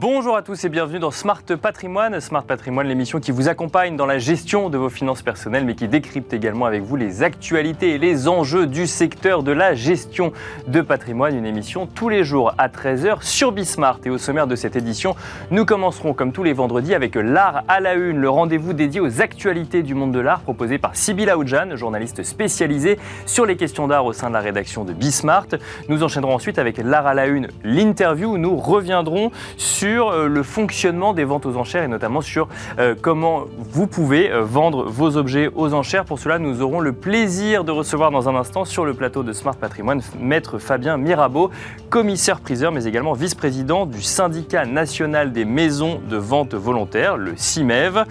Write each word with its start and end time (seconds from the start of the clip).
Bonjour 0.00 0.36
à 0.36 0.42
tous 0.42 0.64
et 0.64 0.68
bienvenue 0.68 0.98
dans 0.98 1.12
Smart 1.12 1.44
Patrimoine. 1.44 2.18
Smart 2.18 2.42
Patrimoine, 2.42 2.88
l'émission 2.88 3.20
qui 3.20 3.30
vous 3.30 3.46
accompagne 3.46 3.96
dans 3.96 4.06
la 4.06 4.18
gestion 4.18 4.68
de 4.68 4.76
vos 4.76 4.88
finances 4.88 5.22
personnelles, 5.22 5.64
mais 5.64 5.76
qui 5.76 5.86
décrypte 5.86 6.32
également 6.32 6.66
avec 6.66 6.82
vous 6.82 6.96
les 6.96 7.22
actualités 7.22 7.90
et 7.90 7.98
les 7.98 8.26
enjeux 8.26 8.66
du 8.66 8.88
secteur 8.88 9.44
de 9.44 9.52
la 9.52 9.74
gestion 9.74 10.32
de 10.66 10.80
patrimoine. 10.80 11.36
Une 11.36 11.46
émission 11.46 11.86
tous 11.86 12.08
les 12.08 12.24
jours 12.24 12.54
à 12.58 12.66
13h 12.66 13.22
sur 13.22 13.52
Bismart. 13.52 14.00
Et 14.04 14.10
au 14.10 14.18
sommaire 14.18 14.48
de 14.48 14.56
cette 14.56 14.74
édition, 14.74 15.14
nous 15.52 15.64
commencerons 15.64 16.12
comme 16.12 16.32
tous 16.32 16.42
les 16.42 16.54
vendredis 16.54 16.92
avec 16.92 17.14
l'art 17.14 17.62
à 17.68 17.78
la 17.78 17.94
une, 17.94 18.18
le 18.18 18.28
rendez-vous 18.28 18.72
dédié 18.72 19.00
aux 19.00 19.22
actualités 19.22 19.84
du 19.84 19.94
monde 19.94 20.10
de 20.10 20.18
l'art 20.18 20.40
proposé 20.40 20.78
par 20.78 20.96
Sybille 20.96 21.30
Aoudjan, 21.30 21.76
journaliste 21.76 22.24
spécialisée 22.24 22.98
sur 23.26 23.46
les 23.46 23.56
questions 23.56 23.86
d'art 23.86 24.06
au 24.06 24.12
sein 24.12 24.26
de 24.26 24.34
la 24.34 24.40
rédaction 24.40 24.82
de 24.82 24.92
Bismart. 24.92 25.46
Nous 25.88 26.02
enchaînerons 26.02 26.34
ensuite 26.34 26.58
avec 26.58 26.78
l'art 26.78 27.06
à 27.06 27.14
la 27.14 27.28
une, 27.28 27.46
l'interview 27.62 28.32
où 28.32 28.38
nous 28.38 28.56
reviendrons 28.56 29.30
sur 29.56 29.83
sur 29.84 30.08
euh, 30.08 30.28
le 30.28 30.42
fonctionnement 30.42 31.12
des 31.12 31.24
ventes 31.24 31.44
aux 31.44 31.58
enchères 31.58 31.82
et 31.82 31.88
notamment 31.88 32.22
sur 32.22 32.48
euh, 32.78 32.94
comment 32.98 33.44
vous 33.58 33.86
pouvez 33.86 34.30
euh, 34.30 34.40
vendre 34.40 34.84
vos 34.84 35.18
objets 35.18 35.50
aux 35.54 35.74
enchères. 35.74 36.06
Pour 36.06 36.18
cela, 36.18 36.38
nous 36.38 36.62
aurons 36.62 36.80
le 36.80 36.94
plaisir 36.94 37.64
de 37.64 37.70
recevoir 37.70 38.10
dans 38.10 38.26
un 38.26 38.34
instant 38.34 38.64
sur 38.64 38.86
le 38.86 38.94
plateau 38.94 39.22
de 39.22 39.34
Smart 39.34 39.54
Patrimoine 39.54 40.00
maître 40.18 40.58
Fabien 40.58 40.96
Mirabeau, 40.96 41.50
commissaire-priseur 41.90 42.72
mais 42.72 42.86
également 42.86 43.12
vice-président 43.12 43.84
du 43.84 44.00
syndicat 44.00 44.64
national 44.64 45.32
des 45.32 45.44
maisons 45.44 46.00
de 46.08 46.16
vente 46.16 46.54
volontaire, 46.54 47.18
le 47.18 47.34
CIMEV. 47.36 48.04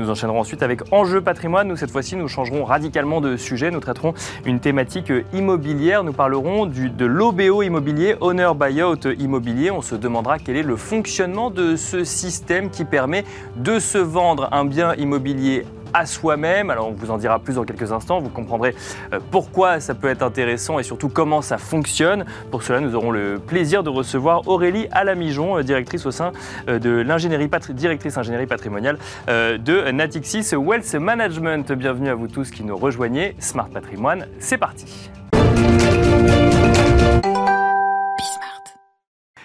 Nous 0.00 0.10
enchaînerons 0.10 0.40
ensuite 0.40 0.64
avec 0.64 0.92
Enjeu 0.92 1.20
patrimoine. 1.20 1.68
Nous, 1.68 1.76
cette 1.76 1.92
fois-ci, 1.92 2.16
nous 2.16 2.26
changerons 2.26 2.64
radicalement 2.64 3.20
de 3.20 3.36
sujet. 3.36 3.70
Nous 3.70 3.78
traiterons 3.78 4.14
une 4.46 4.58
thématique 4.58 5.12
immobilière. 5.32 6.02
Nous 6.02 6.12
parlerons 6.12 6.66
de 6.66 7.06
l'OBO 7.06 7.62
immobilier, 7.62 8.16
Owner 8.20 8.50
Buyout 8.56 9.06
Immobilier. 9.16 9.70
On 9.70 9.80
se 9.80 9.94
demandera 9.94 10.40
quel 10.40 10.56
est 10.56 10.64
le 10.64 10.74
fonctionnement 10.74 11.19
de 11.20 11.76
ce 11.76 12.02
système 12.02 12.70
qui 12.70 12.86
permet 12.86 13.24
de 13.56 13.78
se 13.78 13.98
vendre 13.98 14.48
un 14.52 14.64
bien 14.64 14.94
immobilier 14.94 15.66
à 15.92 16.06
soi-même. 16.06 16.70
Alors 16.70 16.88
on 16.88 16.92
vous 16.92 17.10
en 17.10 17.18
dira 17.18 17.38
plus 17.38 17.56
dans 17.56 17.64
quelques 17.64 17.92
instants, 17.92 18.20
vous 18.20 18.30
comprendrez 18.30 18.74
euh, 19.12 19.20
pourquoi 19.30 19.80
ça 19.80 19.94
peut 19.94 20.08
être 20.08 20.22
intéressant 20.22 20.78
et 20.78 20.82
surtout 20.82 21.10
comment 21.10 21.42
ça 21.42 21.58
fonctionne. 21.58 22.24
Pour 22.50 22.62
cela, 22.62 22.80
nous 22.80 22.94
aurons 22.94 23.10
le 23.10 23.38
plaisir 23.38 23.82
de 23.82 23.90
recevoir 23.90 24.48
Aurélie 24.48 24.86
Alamijon, 24.92 25.58
euh, 25.58 25.62
directrice 25.62 26.06
au 26.06 26.10
sein 26.10 26.32
euh, 26.68 26.78
de 26.78 26.90
l'ingénierie 26.90 27.50
directrice 27.74 28.16
ingénierie 28.16 28.46
patrimoniale 28.46 28.98
de 29.28 29.90
Natixis 29.90 30.54
Wealth 30.54 30.94
Management. 30.94 31.72
Bienvenue 31.72 32.08
à 32.08 32.14
vous 32.14 32.28
tous 32.28 32.50
qui 32.50 32.64
nous 32.64 32.76
rejoignez. 32.76 33.34
Smart 33.40 33.68
Patrimoine, 33.68 34.26
c'est 34.38 34.58
parti. 34.58 35.10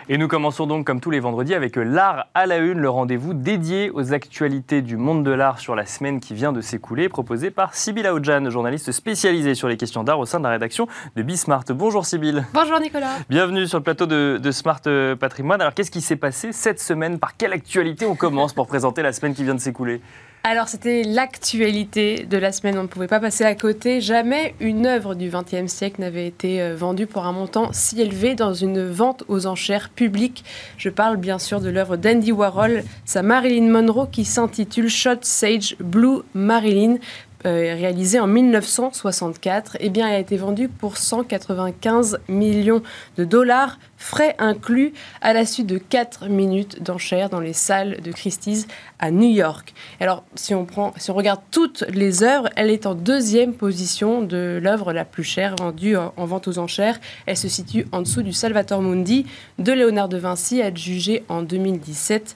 Et 0.08 0.20
nous 0.20 0.28
commençons 0.28 0.68
donc 0.68 0.86
comme 0.86 1.02
tous 1.02 1.10
les 1.10 1.20
vendredis 1.20 1.56
avec 1.56 1.78
l'art 1.78 2.28
à 2.36 2.46
la 2.46 2.58
une, 2.58 2.78
le 2.78 2.90
rendez-vous 2.92 3.34
dédié 3.34 3.90
aux 3.90 4.14
actualités 4.14 4.84
du 4.84 4.98
monde 4.98 5.24
de 5.24 5.32
l'art 5.32 5.58
sur 5.58 5.76
la 5.76 5.88
semaine 5.88 6.20
qui 6.20 6.36
vient 6.36 6.54
de 6.54 6.62
s'écouler, 6.62 7.10
proposé 7.10 7.50
par 7.50 7.74
Sybille 7.74 8.06
Aoudjan, 8.06 8.52
journaliste 8.52 8.92
spécialisée 8.92 9.56
sur 9.56 9.68
les 9.68 9.78
questions 9.78 10.04
d'art 10.04 10.20
au 10.20 10.26
sein 10.26 10.38
de 10.38 10.44
la 10.44 10.52
rédaction 10.52 10.88
de 11.16 11.24
Bismart. 11.24 11.64
Bonjour 11.70 12.06
Sybille. 12.06 12.46
Bonjour 12.54 12.80
Nicolas. 12.80 13.16
Bienvenue 13.30 13.66
sur 13.66 13.80
le 13.80 13.84
plateau 13.84 14.06
de, 14.06 14.40
de 14.40 14.52
Smart 14.52 14.82
Patrimoine. 15.20 15.60
Alors 15.60 15.74
qu'est-ce 15.74 15.90
qui 15.90 16.02
s'est 16.02 16.18
passé 16.18 16.52
cette 16.52 16.80
semaine? 16.80 17.18
Par 17.18 17.36
quelle 17.36 17.54
actualité 17.54 18.06
on 18.06 18.16
commence 18.16 18.54
pour 18.54 18.68
présenter 18.68 19.02
la 19.02 19.12
semaine 19.12 19.34
qui 19.34 19.44
vient 19.44 19.56
de 19.56 19.60
s'écouler? 19.60 20.02
Alors 20.48 20.68
c'était 20.68 21.02
l'actualité 21.02 22.24
de 22.30 22.38
la 22.38 22.52
semaine, 22.52 22.78
on 22.78 22.84
ne 22.84 22.88
pouvait 22.88 23.08
pas 23.08 23.20
passer 23.20 23.44
à 23.46 23.56
côté. 23.56 24.00
Jamais 24.00 24.54
une 24.60 24.86
œuvre 24.86 25.16
du 25.16 25.32
XXe 25.32 25.66
siècle 25.66 26.02
n'avait 26.02 26.28
été 26.28 26.62
euh, 26.62 26.76
vendue 26.76 27.08
pour 27.08 27.26
un 27.26 27.32
montant 27.32 27.70
si 27.74 28.00
élevé 28.00 28.36
dans 28.36 28.54
une 28.54 28.88
vente 28.88 29.24
aux 29.28 29.48
enchères 29.48 29.90
publiques. 29.90 30.46
Je 30.78 30.90
parle 30.90 31.18
bien 31.18 31.40
sûr 31.40 31.62
de 31.62 31.70
l'œuvre 31.70 31.98
d'Andy 31.98 32.32
Warhol, 32.32 32.84
sa 33.06 33.24
Marilyn 33.24 33.72
Monroe 33.72 34.08
qui 34.12 34.24
s'intitule 34.24 34.88
Shot 34.88 35.18
Sage 35.22 35.78
Blue 35.80 36.20
Marilyn. 36.36 36.98
Euh, 37.46 37.76
réalisée 37.76 38.20
en 38.20 38.26
1964, 38.26 39.78
eh 39.80 39.90
bien, 39.90 40.08
a 40.08 40.18
été 40.18 40.36
vendue 40.36 40.68
pour 40.68 40.98
195 40.98 42.20
millions 42.28 42.82
de 43.18 43.24
dollars, 43.24 43.78
frais 43.98 44.36
inclus, 44.40 44.94
à 45.22 45.32
la 45.32 45.46
suite 45.46 45.68
de 45.68 45.78
4 45.78 46.28
minutes 46.28 46.82
d'enchères 46.82 47.30
dans 47.30 47.40
les 47.40 47.54
salles 47.54 48.02
de 48.02 48.12
Christie's 48.12 48.66
à 48.98 49.12
New 49.12 49.30
York. 49.30 49.76
Alors, 50.00 50.24
si 50.34 50.56
on, 50.56 50.66
prend, 50.66 50.94
si 50.98 51.12
on 51.12 51.14
regarde 51.14 51.42
toutes 51.52 51.84
les 51.90 52.24
œuvres, 52.24 52.50
elle 52.56 52.72
est 52.72 52.88
en 52.88 52.96
deuxième 52.96 53.54
position 53.54 54.24
de 54.24 54.60
l'œuvre 54.62 54.92
la 54.92 55.06
plus 55.06 55.24
chère 55.24 55.56
vendue 55.60 55.98
en, 55.98 56.14
en, 56.18 56.26
vente 56.26 56.48
aux 56.48 56.58
enchères. 56.58 57.00
Elle 57.28 57.38
se 57.38 57.48
situe 57.48 57.86
en 57.92 58.02
dessous 58.02 58.24
du 58.24 58.34
Salvator 58.34 58.82
Mundi 58.82 59.28
de 59.60 59.72
Léonard 59.72 60.10
de 60.10 60.18
Vinci, 60.18 60.64
adjugé 60.64 61.24
en 61.30 61.44
2017 61.44 62.36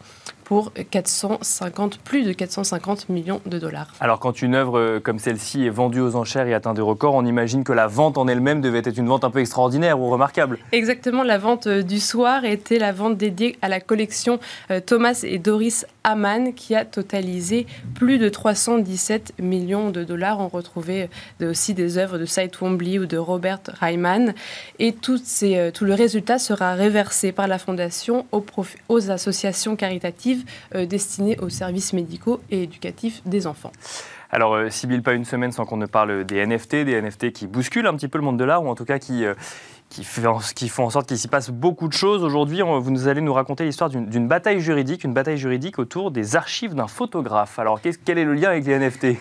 pour 0.49 0.73
450, 0.73 1.99
plus 1.99 2.23
de 2.23 2.33
450 2.33 3.09
millions 3.09 3.39
de 3.45 3.59
dollars. 3.59 3.93
Alors 3.99 4.19
quand 4.19 4.41
une 4.41 4.55
œuvre 4.55 4.79
euh, 4.79 4.99
comme 4.99 5.19
celle-ci 5.19 5.67
est 5.67 5.69
vendue 5.69 5.99
aux 5.99 6.15
enchères 6.15 6.47
et 6.47 6.55
atteint 6.55 6.73
des 6.73 6.81
records, 6.81 7.13
on 7.13 7.23
imagine 7.23 7.63
que 7.63 7.71
la 7.71 7.85
vente 7.85 8.17
en 8.17 8.27
elle-même 8.27 8.59
devait 8.59 8.79
être 8.79 8.97
une 8.97 9.05
vente 9.05 9.23
un 9.23 9.29
peu 9.29 9.41
extraordinaire 9.41 9.99
ou 9.99 10.09
remarquable. 10.09 10.57
Exactement, 10.71 11.21
la 11.21 11.37
vente 11.37 11.67
euh, 11.67 11.83
du 11.83 11.99
soir 11.99 12.45
était 12.45 12.79
la 12.79 12.91
vente 12.91 13.15
dédiée 13.15 13.57
à 13.61 13.69
la 13.69 13.79
collection 13.79 14.39
euh, 14.71 14.79
Thomas 14.83 15.19
et 15.21 15.37
Doris 15.37 15.85
Aman 16.03 16.51
qui 16.55 16.73
a 16.73 16.83
totalisé 16.83 17.67
plus 17.93 18.17
de 18.17 18.27
317 18.27 19.33
millions 19.37 19.91
de 19.91 20.03
dollars. 20.03 20.39
On 20.39 20.47
retrouvait 20.47 21.11
aussi 21.43 21.75
des 21.75 21.99
œuvres 21.99 22.17
de 22.17 22.25
Cy 22.25 22.49
Twombly 22.49 22.97
ou 22.97 23.05
de 23.05 23.17
Robert 23.17 23.59
Ryman. 23.79 24.33
Et 24.79 24.93
tout, 24.93 25.19
ces, 25.23 25.69
tout 25.75 25.85
le 25.85 25.93
résultat 25.93 26.39
sera 26.39 26.73
réversé 26.73 27.31
par 27.31 27.47
la 27.47 27.59
Fondation 27.59 28.25
aux, 28.31 28.43
aux 28.87 29.11
associations 29.11 29.75
caritatives 29.75 30.38
euh, 30.75 30.85
destinée 30.85 31.37
aux 31.39 31.49
services 31.49 31.93
médicaux 31.93 32.41
et 32.51 32.63
éducatifs 32.63 33.21
des 33.25 33.47
enfants. 33.47 33.71
Alors, 34.31 34.53
euh, 34.53 34.69
Sybille, 34.69 35.01
pas 35.01 35.13
une 35.13 35.25
semaine 35.25 35.51
sans 35.51 35.65
qu'on 35.65 35.77
ne 35.77 35.87
parle 35.87 36.23
des 36.23 36.45
NFT, 36.45 36.85
des 36.85 37.01
NFT 37.01 37.31
qui 37.31 37.47
bousculent 37.47 37.87
un 37.87 37.95
petit 37.95 38.07
peu 38.07 38.19
le 38.19 38.23
monde 38.23 38.37
de 38.37 38.43
l'art, 38.43 38.63
ou 38.63 38.69
en 38.69 38.75
tout 38.75 38.85
cas 38.85 38.99
qui, 38.99 39.25
euh, 39.25 39.33
qui, 39.89 40.03
font 40.69 40.85
en 40.85 40.89
sorte 40.91 41.07
qu'il 41.07 41.17
s'y 41.17 41.27
passe 41.27 41.49
beaucoup 41.49 41.87
de 41.87 41.93
choses. 41.93 42.23
Aujourd'hui, 42.23 42.61
vous 42.61 43.07
allez 43.07 43.21
nous 43.21 43.33
raconter 43.33 43.65
l'histoire 43.65 43.89
d'une 43.89 44.27
bataille 44.27 44.61
juridique, 44.61 45.03
une 45.03 45.13
bataille 45.13 45.37
juridique 45.37 45.79
autour 45.79 46.11
des 46.11 46.35
archives 46.35 46.75
d'un 46.75 46.87
photographe. 46.87 47.57
Alors, 47.57 47.79
quel 47.81 48.17
est 48.19 48.23
le 48.23 48.35
lien 48.35 48.49
avec 48.49 48.65
les 48.65 48.77
NFT 48.77 49.17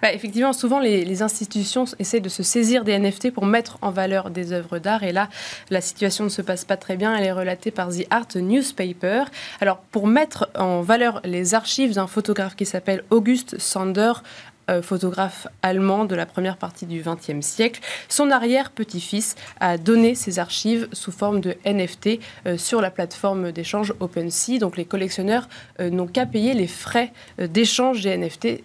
bah, 0.00 0.12
Effectivement, 0.12 0.52
souvent 0.52 0.78
les, 0.78 1.22
institutions 1.22 1.84
essaient 1.98 2.20
de 2.20 2.28
se 2.28 2.42
saisir 2.42 2.84
des 2.84 2.98
NFT 2.98 3.32
pour 3.32 3.46
mettre 3.46 3.78
en 3.82 3.90
valeur 3.90 4.30
des 4.30 4.52
œuvres 4.52 4.78
d'art. 4.78 5.02
Et 5.02 5.12
là, 5.12 5.28
la 5.70 5.80
situation 5.80 6.24
ne 6.24 6.28
se 6.28 6.40
passe 6.40 6.64
pas 6.64 6.76
très 6.76 6.96
bien. 6.96 7.14
Elle 7.16 7.24
est 7.24 7.32
relatée 7.32 7.72
par 7.72 7.88
The 7.88 8.06
Art 8.10 8.28
Newspaper. 8.36 9.24
Alors, 9.60 9.78
pour 9.78 10.06
mettre 10.06 10.48
en 10.56 10.82
valeur 10.82 11.20
les 11.24 11.54
archives 11.54 11.94
d'un 11.94 12.06
photographe 12.06 12.54
qui 12.54 12.64
s'appelle 12.64 13.02
Auguste 13.10 13.58
Sander, 13.58 14.12
photographe 14.82 15.48
allemand 15.62 16.04
de 16.04 16.14
la 16.14 16.26
première 16.26 16.56
partie 16.56 16.86
du 16.86 17.02
XXe 17.02 17.44
siècle. 17.44 17.80
Son 18.08 18.30
arrière-petit-fils 18.30 19.36
a 19.60 19.78
donné 19.78 20.14
ses 20.14 20.38
archives 20.38 20.88
sous 20.92 21.12
forme 21.12 21.40
de 21.40 21.56
NFT 21.64 22.20
euh, 22.46 22.56
sur 22.56 22.80
la 22.80 22.90
plateforme 22.90 23.52
d'échange 23.52 23.94
OpenSea. 24.00 24.58
Donc 24.58 24.76
les 24.76 24.84
collectionneurs 24.84 25.48
euh, 25.80 25.90
n'ont 25.90 26.06
qu'à 26.06 26.26
payer 26.26 26.54
les 26.54 26.66
frais 26.66 27.12
d'échange 27.38 28.02
des 28.02 28.16
NFT 28.16 28.62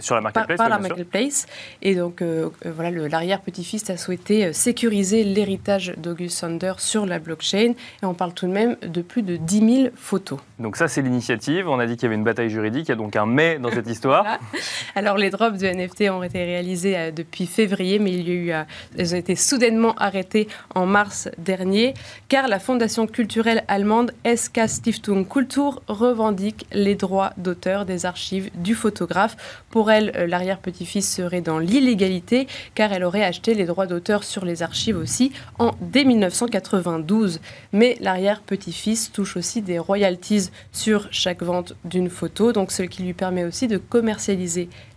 sur 0.00 0.14
la 0.14 0.20
marketplace, 0.20 0.58
par, 0.58 0.68
la 0.68 0.78
marketplace. 0.78 1.46
Et 1.80 1.94
donc 1.94 2.22
voilà, 2.64 2.90
l'arrière-petit-fils 2.90 3.88
a 3.90 3.96
souhaité 3.96 4.52
sécuriser 4.52 5.24
l'héritage 5.24 5.94
d'August 5.96 6.38
Sander 6.38 6.74
sur 6.78 7.06
la 7.06 7.18
blockchain. 7.18 7.74
Et 8.02 8.06
on 8.06 8.14
parle 8.14 8.34
tout 8.34 8.46
de 8.46 8.52
même 8.52 8.76
de 8.82 9.02
plus 9.02 9.22
de 9.22 9.36
10 9.36 9.82
000 9.82 9.88
photos. 9.94 10.38
Donc 10.58 10.76
ça, 10.76 10.88
c'est 10.88 11.02
l'initiative. 11.02 11.68
On 11.68 11.78
a 11.78 11.86
dit 11.86 11.96
qu'il 11.96 12.04
y 12.04 12.06
avait 12.06 12.14
une 12.14 12.24
bataille 12.24 12.50
juridique. 12.50 12.88
Il 12.88 12.90
y 12.90 12.92
a 12.92 12.96
donc 12.96 13.16
un 13.16 13.26
mais 13.26 13.58
dans 13.58 13.70
cette 13.70 13.88
histoire. 13.88 14.31
Alors 14.94 15.16
les 15.16 15.30
drops 15.30 15.58
de 15.58 15.66
NFT 15.66 16.10
ont 16.10 16.22
été 16.22 16.44
réalisés 16.44 16.96
euh, 16.96 17.10
depuis 17.10 17.46
février, 17.46 17.98
mais 17.98 18.12
il 18.12 18.28
y 18.28 18.30
a 18.30 18.34
eu, 18.34 18.52
euh, 18.52 18.62
ils 18.98 19.14
ont 19.14 19.18
été 19.18 19.36
soudainement 19.36 19.94
arrêtés 19.94 20.48
en 20.74 20.86
mars 20.86 21.28
dernier, 21.38 21.94
car 22.28 22.48
la 22.48 22.58
fondation 22.58 23.06
culturelle 23.06 23.64
allemande 23.68 24.12
SK 24.24 24.68
Stiftung 24.68 25.26
Kultur 25.26 25.82
revendique 25.88 26.66
les 26.72 26.94
droits 26.94 27.32
d'auteur 27.36 27.84
des 27.84 28.06
archives 28.06 28.50
du 28.54 28.74
photographe. 28.74 29.36
Pour 29.70 29.90
elle, 29.90 30.12
euh, 30.16 30.26
l'arrière-petit-fils 30.26 31.14
serait 31.14 31.40
dans 31.40 31.58
l'illégalité, 31.58 32.46
car 32.74 32.92
elle 32.92 33.04
aurait 33.04 33.24
acheté 33.24 33.54
les 33.54 33.64
droits 33.64 33.86
d'auteur 33.86 34.24
sur 34.24 34.44
les 34.44 34.62
archives 34.62 34.96
aussi 34.96 35.32
en 35.58 35.72
dès 35.80 36.04
1992. 36.04 37.40
Mais 37.72 37.96
l'arrière-petit-fils 38.00 39.12
touche 39.12 39.36
aussi 39.36 39.62
des 39.62 39.78
royalties 39.78 40.50
sur 40.72 41.08
chaque 41.10 41.42
vente 41.42 41.74
d'une 41.84 42.10
photo, 42.10 42.52
donc 42.52 42.72
ce 42.72 42.82
qui 42.82 43.02
lui 43.02 43.12
permet 43.12 43.44
aussi 43.44 43.68
de 43.68 43.78
commercialiser 43.78 44.21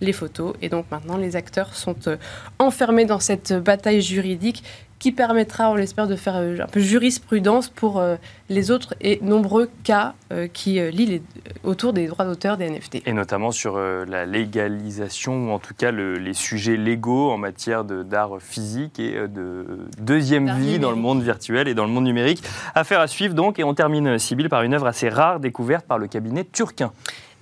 les 0.01 0.13
photos. 0.13 0.53
Et 0.61 0.69
donc 0.69 0.85
maintenant, 0.91 1.17
les 1.17 1.35
acteurs 1.35 1.73
sont 1.75 1.95
euh, 2.07 2.17
enfermés 2.59 3.05
dans 3.05 3.19
cette 3.19 3.53
bataille 3.53 4.01
juridique 4.01 4.63
qui 4.97 5.11
permettra, 5.11 5.69
on 5.69 5.75
l'espère, 5.75 6.07
de 6.07 6.15
faire 6.15 6.35
un 6.35 6.67
peu 6.71 6.79
jurisprudence 6.79 7.67
pour 7.67 8.01
les 8.49 8.71
autres 8.71 8.95
et 9.01 9.19
nombreux 9.21 9.69
cas 9.83 10.13
qui 10.53 10.79
lient 10.89 11.21
autour 11.63 11.91
des 11.91 12.07
droits 12.07 12.23
d'auteur 12.23 12.55
des 12.55 12.69
NFT. 12.69 13.01
Et 13.05 13.11
notamment 13.11 13.51
sur 13.51 13.77
la 13.77 14.25
légalisation, 14.25 15.49
ou 15.49 15.51
en 15.51 15.59
tout 15.59 15.73
cas 15.77 15.91
les 15.91 16.33
sujets 16.33 16.77
légaux 16.77 17.29
en 17.29 17.37
matière 17.37 17.83
d'art 17.83 18.37
physique 18.39 18.97
et 18.97 19.27
de 19.27 19.65
deuxième 19.99 20.57
vie 20.57 20.79
dans 20.79 20.91
le 20.91 20.97
monde 20.97 21.21
virtuel 21.21 21.67
et 21.67 21.73
dans 21.73 21.85
le 21.85 21.91
monde 21.91 22.05
numérique. 22.05 22.41
Affaire 22.73 23.01
à 23.01 23.07
suivre 23.07 23.35
donc, 23.35 23.59
et 23.59 23.63
on 23.63 23.73
termine, 23.73 24.17
Sybille, 24.17 24.49
par 24.49 24.63
une 24.63 24.73
œuvre 24.73 24.87
assez 24.87 25.09
rare 25.09 25.39
découverte 25.39 25.85
par 25.85 25.97
le 25.97 26.07
cabinet 26.07 26.45
turquin. 26.45 26.91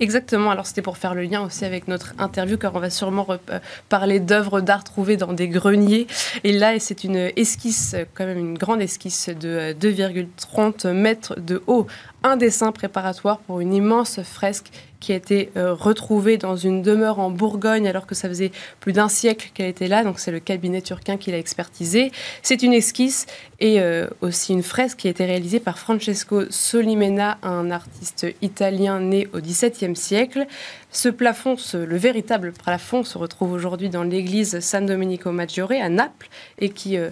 Exactement, 0.04 0.52
alors 0.52 0.68
c'était 0.68 0.82
pour 0.82 0.98
faire 0.98 1.16
le 1.16 1.22
lien 1.22 1.46
aussi 1.46 1.64
avec 1.64 1.88
notre 1.88 2.14
interview, 2.18 2.58
car 2.58 2.76
on 2.76 2.80
va 2.80 2.90
sûrement 2.90 3.26
euh, 3.30 3.60
parler 3.88 4.20
d'œuvres 4.20 4.60
d'art 4.60 4.84
trouvées 4.84 5.16
dans 5.16 5.32
des 5.32 5.48
greniers. 5.48 6.08
Et 6.44 6.52
là, 6.52 6.78
c'est 6.78 7.06
une 7.06 7.32
esquisse, 7.38 7.96
quand 8.14 8.26
même 8.26 8.38
une 8.38 8.58
grande 8.58 8.82
esquisse 8.82 9.30
de 9.30 9.74
2,30 9.80 10.88
euh, 10.88 10.94
mètres 10.94 11.40
de 11.40 11.64
haut, 11.68 11.88
un 12.24 12.38
dessin 12.38 12.72
préparatoire 12.72 13.40
pour 13.40 13.60
une 13.60 13.74
immense 13.74 14.22
fresque 14.24 14.72
qui 15.04 15.12
a 15.12 15.16
été 15.16 15.52
euh, 15.58 15.74
retrouvée 15.74 16.38
dans 16.38 16.56
une 16.56 16.82
demeure 16.82 17.20
en 17.20 17.30
Bourgogne 17.30 17.90
alors 17.90 18.08
que 18.08 18.16
ça 18.16 18.30
faisait 18.30 18.54
plus 18.80 18.94
d'un 18.94 19.10
siècle 19.10 19.52
qu'elle 19.54 19.68
était 19.68 19.90
là. 19.90 20.06
Donc 20.06 20.18
c'est 20.18 20.32
le 20.32 20.40
cabinet 20.40 20.82
turquin 20.82 21.18
qui 21.18 21.30
l'a 21.30 21.38
expertisée. 21.38 22.14
C'est 22.42 22.64
une 22.64 22.72
esquisse 22.72 23.26
et 23.60 23.82
euh, 23.82 24.08
aussi 24.22 24.54
une 24.54 24.64
fresque 24.64 25.00
qui 25.00 25.08
a 25.08 25.12
été 25.12 25.26
réalisée 25.26 25.60
par 25.60 25.78
Francesco 25.78 26.50
Solimena, 26.50 27.38
un 27.44 27.70
artiste 27.70 28.28
italien 28.42 29.02
né 29.02 29.28
au 29.34 29.40
XVIIe 29.40 29.96
siècle. 29.96 30.48
Ce 30.90 31.10
plafond, 31.10 31.58
le 31.74 31.98
véritable 31.98 32.54
plafond, 32.54 33.04
se 33.04 33.18
retrouve 33.18 33.52
aujourd'hui 33.52 33.90
dans 33.90 34.04
l'église 34.04 34.62
San 34.62 34.86
Domenico 34.86 35.34
Maggiore 35.34 35.74
à 35.82 35.90
Naples 35.90 36.30
et 36.60 36.70
qui 36.70 36.98
euh, 36.98 37.10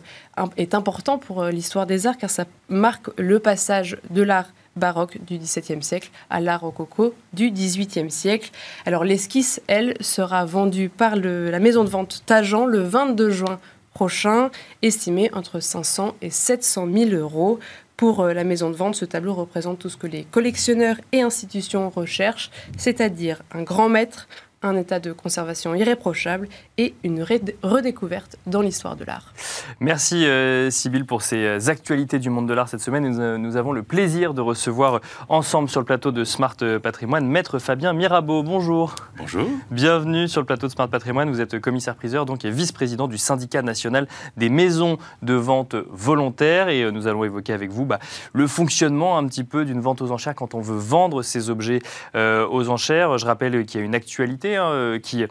est 0.56 0.76
important 0.76 1.18
pour 1.18 1.44
l'histoire 1.46 1.86
des 1.86 2.08
arts 2.08 2.18
car 2.18 2.30
ça 2.30 2.46
marque 2.70 3.10
le 3.18 3.40
passage 3.40 3.98
de 4.12 4.22
l'art 4.22 4.48
baroque 4.76 5.18
du 5.26 5.38
XVIIe 5.38 5.84
siècle 5.84 6.10
à 6.30 6.40
l'art 6.40 6.62
rococo 6.62 7.14
du 7.34 7.52
XVIIIe 7.52 8.12
siècle. 8.12 8.52
Alors 8.86 9.04
l'esquisse, 9.04 9.62
elle, 9.68 9.96
sera 10.00 10.46
vendue 10.46 10.90
par 10.90 11.16
la 11.16 11.60
maison 11.60 11.84
de 11.84 11.90
vente 11.90 12.24
Tajan 12.26 12.66
le 12.66 12.82
22 12.82 13.30
juin 13.30 13.60
prochain, 13.94 14.50
estimée 14.82 15.30
entre 15.34 15.60
500 15.60 16.16
et 16.22 16.30
700 16.30 16.88
000 16.92 17.12
euros. 17.12 17.60
Pour 17.98 18.22
euh, 18.22 18.34
la 18.34 18.44
maison 18.44 18.72
de 18.72 18.76
vente, 18.76 18.96
ce 18.96 19.06
tableau 19.06 19.34
représente 19.34 19.78
tout 19.78 19.90
ce 19.90 19.98
que 19.98 20.08
les 20.08 20.24
collectionneurs 20.24 20.96
et 21.12 21.22
institutions 21.22 21.90
recherchent, 21.90 22.50
c'est-à-dire 22.78 23.44
un 23.52 23.62
grand 23.62 23.90
maître, 23.90 24.28
un 24.64 24.76
état 24.76 25.00
de 25.00 25.12
conservation 25.12 25.74
irréprochable 25.74 26.48
et 26.78 26.94
une 27.04 27.24
redécouverte 27.64 28.38
dans 28.46 28.62
l'histoire 28.62 28.96
de 28.96 29.04
l'art. 29.06 29.34
Merci 29.80 30.26
euh, 30.26 30.70
Sybille 30.70 31.04
pour 31.04 31.24
ces 31.24 31.44
euh, 31.44 31.60
actualités 31.68 32.20
du 32.20 32.30
monde 32.30 32.48
de 32.48 32.54
l'art 32.54 32.70
cette 32.70 32.82
semaine. 32.82 33.08
Nous, 33.08 33.20
euh, 33.20 33.38
nous, 33.38 33.58
avons 33.58 33.72
le 33.72 33.82
plaisir 33.82 34.34
de 34.34 34.42
recevoir 34.42 35.02
ensemble 35.30 35.68
sur 35.68 35.80
le 35.80 35.86
plateau 35.86 36.12
de 36.12 36.24
Smart 36.24 36.56
Patrimoine 36.82 37.28
Maître 37.28 37.58
Fabien 37.58 37.94
Mirabeau. 37.94 38.44
Bonjour. 38.44 38.96
Bonjour. 39.18 39.48
Bienvenue 39.72 40.28
sur 40.28 40.42
le 40.42 40.46
plateau 40.46 40.68
de 40.68 40.72
Smart 40.72 40.90
Patrimoine. 40.90 41.30
Vous 41.30 41.42
êtes 41.42 41.60
commissaire-priseur 41.60 42.26
donc 42.26 42.46
et 42.46 42.52
vice-président 42.52 43.08
du 43.08 43.18
syndicat 43.18 43.64
national 43.64 44.08
des 44.38 44.50
maisons 44.50 44.98
de 45.24 45.34
vente 45.34 45.76
volontaires 45.90 46.70
et 46.70 46.92
nous 46.92 47.08
allons 47.08 47.24
évoquer 47.24 47.54
avec 47.54 47.72
vous 47.72 47.86
bah, 47.86 48.00
le 48.34 48.46
fonctionnement 48.48 49.18
un 49.18 49.26
petit 49.28 49.44
peu 49.44 49.66
d'une 49.66 49.82
vente 49.82 50.02
aux 50.02 50.12
enchères 50.12 50.36
quand 50.36 50.54
on 50.54 50.62
veut 50.62 50.78
vendre 50.78 51.24
ces 51.24 51.50
objets 51.50 51.80
aux 52.14 52.70
enchères. 52.70 53.18
Je 53.18 53.26
rappelle 53.26 53.66
qu'il 53.66 53.80
y 53.80 53.84
a 53.84 53.86
une 53.86 53.96
actualité 53.96 54.51
Hein, 54.56 54.72
euh, 54.72 55.00
qui, 55.00 55.28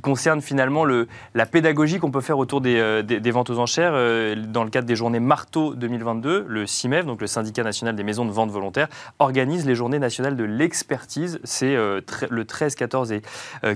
concerne 0.00 0.40
finalement 0.40 0.84
le, 0.84 1.06
la 1.34 1.46
pédagogie 1.46 1.98
qu'on 1.98 2.10
peut 2.10 2.20
faire 2.20 2.38
autour 2.38 2.60
des, 2.60 2.76
euh, 2.78 3.02
ventes 3.32 3.50
aux 3.50 3.58
enchères 3.58 3.92
euh, 3.94 4.34
dans 4.36 4.64
le 4.64 4.70
cadre 4.70 4.86
des 4.86 4.96
journées 4.96 5.20
Marteau 5.20 5.74
2022. 5.74 6.44
Le 6.48 6.66
CIMEV, 6.66 7.06
donc 7.06 7.20
le 7.20 7.26
syndicat 7.26 7.62
national 7.62 7.96
des 7.96 8.02
maisons 8.02 8.24
de 8.24 8.30
vente 8.30 8.50
volontaires, 8.50 8.88
organise 9.18 9.66
les 9.66 9.74
journées 9.74 9.98
nationales 9.98 10.36
de 10.36 10.44
l'expertise. 10.44 11.40
C'est 11.44 11.74
le 11.74 12.44
13, 12.44 12.74
14 12.74 13.12
et 13.12 13.22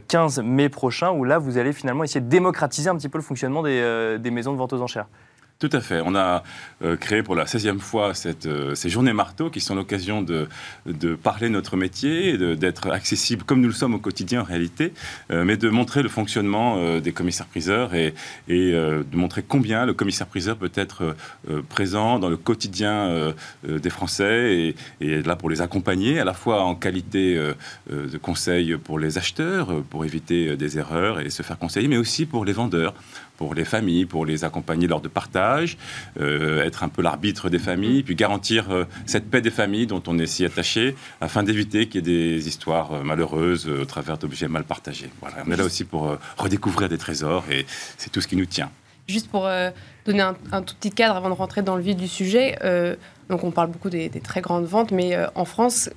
15 0.09 0.41
mai 0.41 0.69
prochain 0.69 1.11
où 1.11 1.25
là, 1.25 1.39
vous 1.39 1.59
allez 1.59 1.73
finalement 1.73 2.05
essayer 2.05 2.21
de 2.21 2.29
démocratiser 2.29 2.91
un 2.91 2.97
petit 2.97 3.09
peu 3.09 3.19
le 3.19 3.25
fonctionnement 3.25 3.63
des 3.63 4.31
maisons 4.31 4.53
de 4.53 4.59
vente 4.59 4.73
aux 4.73 4.83
enchères. 4.83 5.07
Tout 5.61 5.71
à 5.73 5.81
fait. 5.81 6.01
On 6.05 6.15
a 6.15 6.45
euh, 6.85 6.97
créé 6.97 7.25
pour 7.25 7.35
la 7.35 7.45
16e 7.45 7.81
fois 7.81 8.13
euh, 8.47 8.77
ces 8.77 8.89
journées 8.89 9.13
marteau 9.13 9.51
qui 9.51 9.59
sont 9.59 9.75
l'occasion 9.75 10.23
de, 10.23 10.47
de, 10.87 11.17
parler 11.17 11.49
notre 11.49 11.77
métier, 11.77 12.39
d'être 12.57 12.93
accessible 12.93 13.43
comme 13.43 13.61
nous 13.61 13.67
le 13.67 13.75
sommes 13.75 13.95
au 13.95 13.99
quotidien 13.99 14.43
en 14.43 14.45
réalité, 14.45 14.93
euh, 15.33 15.43
mais 15.43 15.57
de 15.57 15.69
montrer 15.69 16.05
le 16.05 16.09
fonctionnement 16.09 17.01
des 17.01 17.11
commissaires-priseurs 17.11 17.97
et, 17.97 18.15
et 18.47 18.71
de 18.71 19.17
montrer 19.17 19.43
combien 19.43 19.85
le 19.85 19.95
commissaire-priseur 19.95 20.57
peut 20.57 20.71
être 20.77 21.17
présent 21.69 22.21
dans 22.21 22.29
le 22.29 22.37
quotidien 22.37 23.35
des 23.67 23.91
Français 23.91 24.55
et, 24.55 24.77
et, 25.01 25.23
là 25.23 25.35
pour 25.35 25.51
les 25.51 25.61
accompagner 25.61 26.21
à 26.21 26.25
la 26.25 26.35
fois 26.35 26.63
en 26.63 26.77
qualité 26.77 27.37
de 27.91 28.19
conseil 28.19 28.77
pour 28.77 29.01
les 29.01 29.19
acheteurs, 29.19 29.83
pour 29.91 30.05
éviter 30.05 30.57
des 30.57 30.79
erreurs 30.79 31.21
et 31.21 31.31
se 31.31 31.43
faire 31.43 31.59
conseiller, 31.59 31.89
mais 31.89 31.97
aussi 31.97 32.27
pour 32.27 32.45
les 32.45 32.53
vendeurs 32.53 32.95
pour 33.39 33.55
les 33.55 33.65
familles, 33.65 34.05
pour 34.05 34.27
les 34.27 34.45
accompagner 34.45 34.89
lors 34.89 35.01
de 35.01 35.09
partage, 35.09 35.48
euh, 36.21 36.65
être 36.65 36.83
un 36.83 36.89
peu 36.89 37.03
l'arbitre 37.03 37.49
des 37.49 37.59
familles, 37.59 38.03
puis 38.03 38.15
garantir 38.15 38.71
euh, 38.71 38.85
cette 39.07 39.31
paix 39.31 39.41
des 39.41 39.51
familles 39.51 39.87
dont 39.87 40.03
on 40.07 40.19
est 40.19 40.27
si 40.27 40.45
attaché, 40.45 40.95
afin 41.21 41.43
d'éviter 41.43 41.87
qu'il 41.87 42.07
y 42.07 42.11
ait 42.11 42.37
des 42.37 42.49
histoires 42.49 42.93
euh, 42.93 43.03
malheureuses 43.03 43.69
au 43.69 43.85
travers 43.85 44.19
d'objets 44.19 44.49
mal 44.49 44.65
partagés. 44.65 45.11
Voilà, 45.21 45.37
on 45.47 45.51
est 45.51 45.57
là 45.57 45.65
aussi 45.65 45.85
pour 45.85 46.17
redécouvrir 46.37 46.89
des 46.89 46.99
trésors 46.99 47.45
et 47.51 47.67
c'est 47.97 48.11
tout 48.11 48.21
ce 48.21 48.29
qui 48.29 48.37
nous 48.37 48.47
tient. 48.47 48.71
Juste 49.07 49.31
pour 49.31 49.49
donner 50.05 50.21
un, 50.21 50.63
tout 50.63 50.75
petit 50.75 50.91
cadre 50.91 51.17
avant 51.17 51.31
de 51.31 51.35
rentrer 51.35 51.63
dans 51.63 51.77
le 51.77 51.83
vif 51.83 51.97
du 51.97 52.09
sujet, 52.09 52.59
donc 53.31 53.43
on 53.43 53.51
parle 53.51 53.71
beaucoup 53.71 53.89
des, 53.89 54.11
des 54.11 54.21
très 54.21 54.43
grandes 54.43 54.67
ventes, 54.67 54.91
mais 54.91 55.17
en 55.35 55.47
France, 55.47 55.89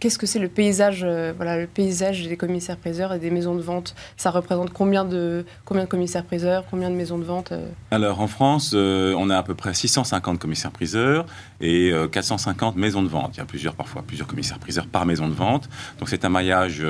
Qu'est-ce 0.00 0.18
que 0.18 0.26
c'est 0.26 0.38
le 0.38 0.48
paysage, 0.48 1.00
euh, 1.02 1.32
voilà, 1.34 1.58
le 1.58 1.66
paysage 1.66 2.28
des 2.28 2.36
commissaires-priseurs 2.36 3.12
et 3.12 3.18
des 3.18 3.30
maisons 3.30 3.56
de 3.56 3.60
vente? 3.60 3.96
Ça 4.16 4.30
représente 4.30 4.72
combien 4.72 5.04
de, 5.04 5.44
commissaires-priseurs, 5.64 6.64
combien 6.70 6.88
de 6.88 6.94
maisons 6.94 7.18
de 7.18 7.24
vente 7.24 7.50
euh? 7.50 7.66
Alors 7.90 8.20
en 8.20 8.28
France, 8.28 8.72
euh, 8.74 9.12
on 9.18 9.28
a 9.28 9.36
à 9.36 9.42
peu 9.42 9.56
près 9.56 9.74
650 9.74 10.38
commissaires-priseurs 10.38 11.26
et 11.60 11.92
450 12.12 12.76
maisons 12.76 13.02
de 13.02 13.08
vente. 13.08 13.32
Il 13.34 13.38
y 13.38 13.42
a 13.42 13.44
plusieurs, 13.44 13.74
parfois 13.74 14.02
plusieurs 14.06 14.28
commissaires-priseurs 14.28 14.86
par 14.86 15.04
maison 15.04 15.26
de 15.26 15.34
vente. 15.34 15.68
Donc 15.98 16.08
c'est 16.08 16.24
un 16.24 16.28
maillage 16.28 16.84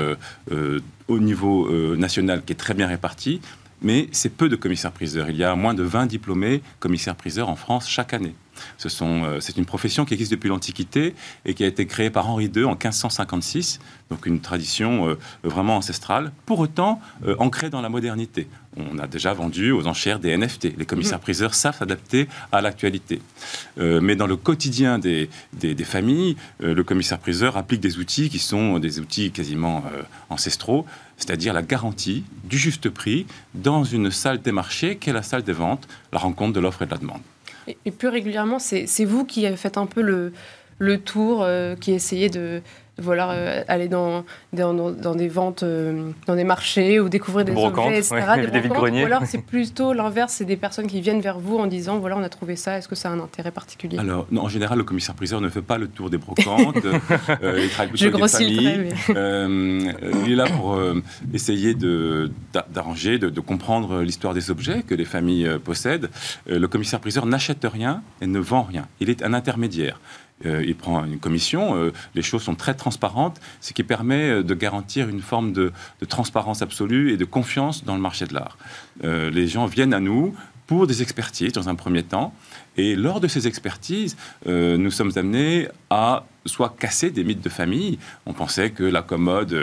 au 1.07 1.19
niveau 1.19 1.95
national 1.95 2.43
qui 2.43 2.53
est 2.53 2.57
très 2.57 2.75
bien 2.75 2.87
réparti. 2.87 3.41
Mais 3.81 4.07
c'est 4.11 4.29
peu 4.29 4.49
de 4.49 4.55
commissaires-priseurs. 4.55 5.29
Il 5.29 5.37
y 5.37 5.43
a 5.43 5.55
moins 5.55 5.73
de 5.73 5.83
20 5.83 6.05
diplômés 6.05 6.61
commissaires-priseurs 6.79 7.49
en 7.49 7.55
France 7.55 7.87
chaque 7.89 8.13
année. 8.13 8.35
Euh, 9.03 9.39
c'est 9.39 9.57
une 9.57 9.65
profession 9.65 10.05
qui 10.05 10.13
existe 10.13 10.31
depuis 10.31 10.49
l'Antiquité 10.49 11.15
et 11.45 11.53
qui 11.53 11.63
a 11.63 11.67
été 11.67 11.85
créée 11.85 12.09
par 12.09 12.29
Henri 12.29 12.51
II 12.53 12.65
en 12.65 12.71
1556, 12.71 13.79
donc 14.09 14.25
une 14.25 14.39
tradition 14.39 15.09
euh, 15.09 15.17
vraiment 15.43 15.77
ancestrale, 15.77 16.31
pour 16.45 16.59
autant 16.59 16.99
euh, 17.25 17.35
ancrée 17.39 17.69
dans 17.69 17.81
la 17.81 17.89
modernité. 17.89 18.47
On 18.91 18.99
a 18.99 19.07
déjà 19.07 19.33
vendu 19.33 19.71
aux 19.71 19.87
enchères 19.87 20.19
des 20.19 20.35
NFT. 20.35 20.77
Les 20.77 20.85
commissaires-priseurs 20.85 21.53
savent 21.53 21.77
s'adapter 21.77 22.27
à 22.51 22.61
l'actualité. 22.61 23.21
mais 23.77 24.15
dans 24.15 24.27
le 24.27 24.35
quotidien 24.35 24.99
des, 24.99 25.29
familles, 25.83 26.35
le 26.59 26.83
commissaire-priseur 26.83 27.57
applique 27.57 27.81
des 27.81 27.97
outils 27.97 28.29
qui 28.29 28.39
sont 28.39 28.79
des 28.79 28.99
outils 28.99 29.31
quasiment 29.31 29.83
ancestraux, 30.29 30.85
c'est-à-dire 31.17 31.53
la 31.53 31.61
garantie 31.61 32.23
du 32.45 32.57
juste 32.57 32.89
prix 32.89 33.25
dans 33.53 33.83
une 33.83 34.11
salle 34.11 34.41
des 34.41 34.51
marchés 34.51 34.97
qui 34.97 35.09
est 35.09 35.13
la 35.13 35.23
salle 35.23 35.43
des 35.43 35.53
ventes, 35.53 35.87
la 36.11 36.19
rencontre 36.19 36.53
de 36.53 36.59
l'offre 36.59 36.83
et 36.83 36.85
de 36.85 36.91
la 36.91 36.97
demande. 36.97 37.21
Et, 37.85 37.91
plus 37.91 38.07
régulièrement, 38.07 38.59
c'est 38.59 39.05
vous 39.05 39.25
qui 39.25 39.45
faites 39.55 39.77
un 39.77 39.85
peu 39.85 40.01
le, 40.01 40.33
le 40.79 40.97
tour, 40.97 41.43
euh, 41.43 41.75
qui 41.75 41.91
essayez 41.91 42.29
de, 42.29 42.61
voilà, 43.01 43.31
euh, 43.31 43.63
aller 43.67 43.87
dans, 43.87 44.23
dans, 44.53 44.73
dans, 44.73 45.15
des 45.15 45.27
ventes, 45.27 45.63
euh, 45.63 46.11
dans 46.27 46.35
des 46.35 46.43
marchés 46.43 46.99
ou 46.99 47.09
découvrir 47.09 47.45
des 47.45 47.55
objets, 47.55 47.97
etc. 47.97 48.15
des, 48.35 48.61
des 48.61 48.69
ou 48.69 49.05
alors 49.05 49.23
c'est 49.25 49.41
plutôt 49.41 49.93
l'inverse, 49.93 50.33
c'est 50.33 50.45
des 50.45 50.57
personnes 50.57 50.87
qui 50.87 51.01
viennent 51.01 51.21
vers 51.21 51.39
vous 51.39 51.57
en 51.57 51.67
disant 51.67 51.99
voilà, 51.99 52.17
on 52.17 52.23
a 52.23 52.29
trouvé 52.29 52.55
ça, 52.55 52.77
est-ce 52.77 52.87
que 52.87 52.95
ça 52.95 53.09
a 53.09 53.11
un 53.11 53.19
intérêt 53.19 53.51
particulier? 53.51 53.97
Alors, 53.97 54.27
non, 54.31 54.43
en 54.43 54.49
général, 54.49 54.77
le 54.77 54.83
commissaire-priseur 54.83 55.41
ne 55.41 55.49
fait 55.49 55.61
pas 55.61 55.77
le 55.77 55.87
tour 55.87 56.09
des 56.09 56.17
brocantes. 56.17 56.77
euh, 56.85 57.59
il 57.63 57.69
travaille 57.69 57.89
plutôt 57.89 58.05
avec 58.05 58.21
des 58.21 58.27
familles. 58.27 58.89
Euh, 59.09 59.91
il 60.25 60.31
est 60.31 60.35
là 60.35 60.45
pour 60.45 60.79
essayer 61.33 61.75
d'arranger, 62.73 63.17
de, 63.17 63.29
de, 63.29 63.39
comprendre 63.39 64.01
l'histoire 64.01 64.33
des 64.33 64.51
objets 64.51 64.83
que 64.83 64.95
les 64.95 65.05
familles 65.05 65.49
possèdent. 65.63 66.09
le 66.47 66.67
commissaire-priseur 66.67 67.25
n'achète 67.25 67.65
rien 67.71 68.01
et 68.21 68.27
ne 68.27 68.39
vend 68.39 68.63
rien. 68.63 68.87
Il 68.99 69.09
est 69.09 69.23
un 69.23 69.33
intermédiaire. 69.33 69.99
Euh, 70.45 70.63
il 70.65 70.75
prend 70.75 71.03
une 71.05 71.19
commission. 71.19 71.75
Euh, 71.75 71.91
les 72.15 72.21
choses 72.21 72.43
sont 72.43 72.55
très 72.55 72.73
transparentes, 72.73 73.39
ce 73.61 73.73
qui 73.73 73.83
permet 73.83 74.29
euh, 74.29 74.43
de 74.43 74.53
garantir 74.53 75.09
une 75.09 75.21
forme 75.21 75.51
de, 75.51 75.71
transparence 76.07 76.61
absolue 76.61 77.11
et 77.11 77.17
de 77.17 77.25
confiance 77.25 77.83
dans 77.83 77.95
le 77.95 78.01
marché 78.01 78.25
de 78.25 78.33
l'art. 78.33 78.57
les 79.03 79.47
gens 79.47 79.65
viennent 79.65 79.93
à 79.93 79.99
nous 79.99 80.33
pour 80.65 80.87
des 80.87 81.01
expertises 81.01 81.53
dans 81.53 81.69
un 81.69 81.75
premier 81.75 82.03
temps. 82.03 82.33
Et 82.77 82.95
lors 82.95 83.19
de 83.19 83.27
ces 83.27 83.47
expertises, 83.47 84.15
nous 84.45 84.91
sommes 84.91 85.11
amenés 85.15 85.67
à 85.89 86.25
soit 86.45 86.75
casser 86.79 87.11
des 87.11 87.23
mythes 87.23 87.43
de 87.43 87.49
famille. 87.49 87.99
On 88.25 88.33
pensait 88.33 88.71
que 88.71 88.83
la 88.83 89.01
commode 89.01 89.55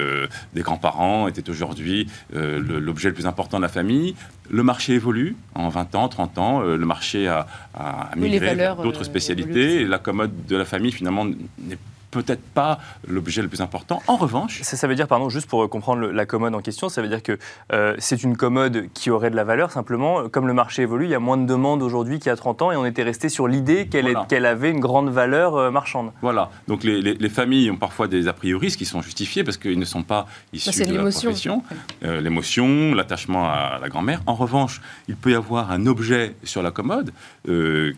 des 0.55 0.63
grands-parents 0.63 1.27
était 1.27 1.49
aujourd'hui 1.49 2.07
l'objet 2.33 3.09
le 3.09 3.15
plus 3.15 3.27
important 3.27 3.57
de 3.57 3.63
la 3.63 3.69
famille. 3.69 4.15
Le 4.51 4.63
marché 4.63 4.95
évolue. 4.95 5.37
En 5.55 5.69
20 5.69 5.95
ans, 5.95 6.09
30 6.09 6.39
ans, 6.39 6.61
le 6.61 6.87
marché 6.87 7.29
a, 7.29 7.47
a 7.75 8.11
migré 8.17 8.55
vers 8.55 8.77
d'autres 8.77 9.05
spécialités. 9.05 9.83
Et 9.83 9.85
la 9.85 9.99
commode 9.99 10.47
de 10.47 10.57
la 10.57 10.65
famille, 10.65 10.93
finalement, 10.93 11.25
n'est 11.25 11.79
peut-être 12.23 12.43
pas 12.43 12.79
l'objet 13.09 13.43
le 13.43 13.49
plus 13.49 13.61
important. 13.61 14.03
En 14.07 14.17
revanche... 14.17 14.63
Ça, 14.63 14.77
ça, 14.77 14.87
veut 14.87 14.95
dire, 14.95 15.09
pardon, 15.09 15.29
juste 15.29 15.49
pour 15.49 15.69
comprendre 15.69 16.07
la 16.09 16.27
commode 16.27 16.55
en 16.55 16.61
question, 16.61 16.89
ça 16.89 17.03
veut 17.03 17.09
dire 17.09 17.23
que 17.23 17.39
euh, 17.73 17.95
c'est 17.99 18.23
une 18.23 18.37
commode 18.37 18.89
qui 18.95 19.11
aurait 19.11 19.31
de 19.31 19.37
la 19.37 19.45
valeur, 19.45 19.71
simplement, 19.71 20.29
comme 20.29 20.47
le 20.47 20.55
marché 20.55 20.83
évolue, 20.83 21.05
il 21.05 21.11
y 21.11 21.15
a 21.15 21.21
moins 21.21 21.37
de 21.37 21.47
demandes 21.47 21.83
aujourd'hui 21.83 22.19
qu'il 22.19 22.29
y 22.29 22.33
a 22.33 22.37
30 22.37 22.63
ans, 22.63 22.73
et 22.73 22.77
on 22.77 22.87
était 22.87 23.03
resté 23.03 23.29
sur 23.29 23.49
l'idée 23.49 23.89
qu'elle 23.89 24.47
avait 24.47 24.71
une 24.71 24.81
grande 24.81 25.11
valeur 25.11 25.57
euh, 25.57 25.71
marchande. 25.71 26.13
Voilà, 26.23 26.51
donc 26.69 26.85
les, 26.85 27.29
familles 27.29 27.71
ont 27.71 27.77
parfois 27.77 28.09
des 28.09 28.29
a 28.29 28.33
priori 28.33 28.69
qui 28.69 28.85
sont 28.85 29.03
justifiés 29.03 29.45
parce 29.45 29.57
qu'ils 29.57 29.79
ne 29.79 29.85
sont 29.85 30.03
pas 30.03 30.27
issus 30.53 30.71
bah, 30.79 30.87
de 30.87 30.95
la 30.95 31.11
profession. 31.11 31.63
Euh, 32.05 32.21
l'émotion, 32.21 32.95
l'attachement 32.95 33.49
à 33.49 33.79
la 33.81 33.89
grand-mère. 33.89 34.23
En 34.27 34.35
revanche, 34.35 34.81
il 35.09 35.17
peut 35.17 35.33
y 35.33 35.35
avoir 35.35 35.71
un 35.71 35.87
objet 35.87 36.35
sur 36.45 36.63
la 36.63 36.71
commode 36.71 37.13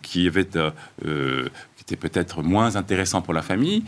qui 0.02 0.26
avait 0.26 0.48
c'était 1.88 2.08
peut-être 2.08 2.42
moins 2.42 2.76
intéressant 2.76 3.22
pour 3.22 3.32
la 3.32 3.40
famille. 3.40 3.82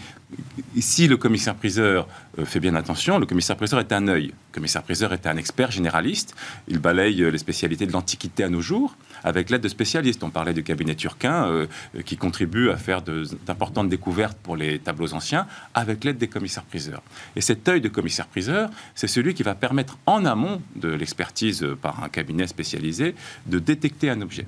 Si 0.79 1.07
le 1.07 1.19
commissaire-priseur 1.19 2.09
euh, 2.39 2.47
fait 2.47 2.59
bien 2.59 2.75
attention, 2.75 3.19
le 3.19 3.27
commissaire-priseur 3.27 3.79
est 3.79 3.93
un 3.93 4.09
œil. 4.09 4.29
Le 4.29 4.55
commissaire-priseur 4.55 5.13
est 5.13 5.27
un 5.27 5.37
expert 5.37 5.71
généraliste. 5.71 6.35
Il 6.67 6.79
balaye 6.79 7.23
euh, 7.23 7.31
les 7.31 7.37
spécialités 7.37 7.85
de 7.85 7.93
l'Antiquité 7.93 8.43
à 8.43 8.49
nos 8.49 8.63
jours 8.63 8.97
avec 9.23 9.51
l'aide 9.51 9.61
de 9.61 9.69
spécialistes. 9.69 10.25
On 10.25 10.31
parlait 10.31 10.55
du 10.55 10.63
cabinet 10.63 10.95
turquin 10.95 11.45
euh, 11.45 11.67
qui 12.07 12.17
contribue 12.17 12.71
à 12.71 12.79
faire 12.79 13.03
d'importantes 13.03 13.91
découvertes 13.91 14.39
pour 14.43 14.57
les 14.57 14.79
tableaux 14.79 15.13
anciens 15.13 15.47
avec 15.75 16.03
l'aide 16.03 16.17
des 16.17 16.29
commissaires-priseurs. 16.29 17.03
Et 17.37 17.43
cet 17.43 17.69
œil 17.69 17.83
de 17.83 17.89
commissaire-priseur, 17.89 18.71
c'est 18.95 19.09
celui 19.09 19.35
qui 19.35 19.43
va 19.43 19.55
permettre 19.55 19.99
en 20.07 20.25
amont 20.25 20.63
de 20.75 20.89
l'expertise 20.89 21.67
par 21.83 22.03
un 22.03 22.09
cabinet 22.09 22.47
spécialisé 22.47 23.15
de 23.45 23.59
détecter 23.59 24.09
un 24.09 24.23
objet 24.23 24.47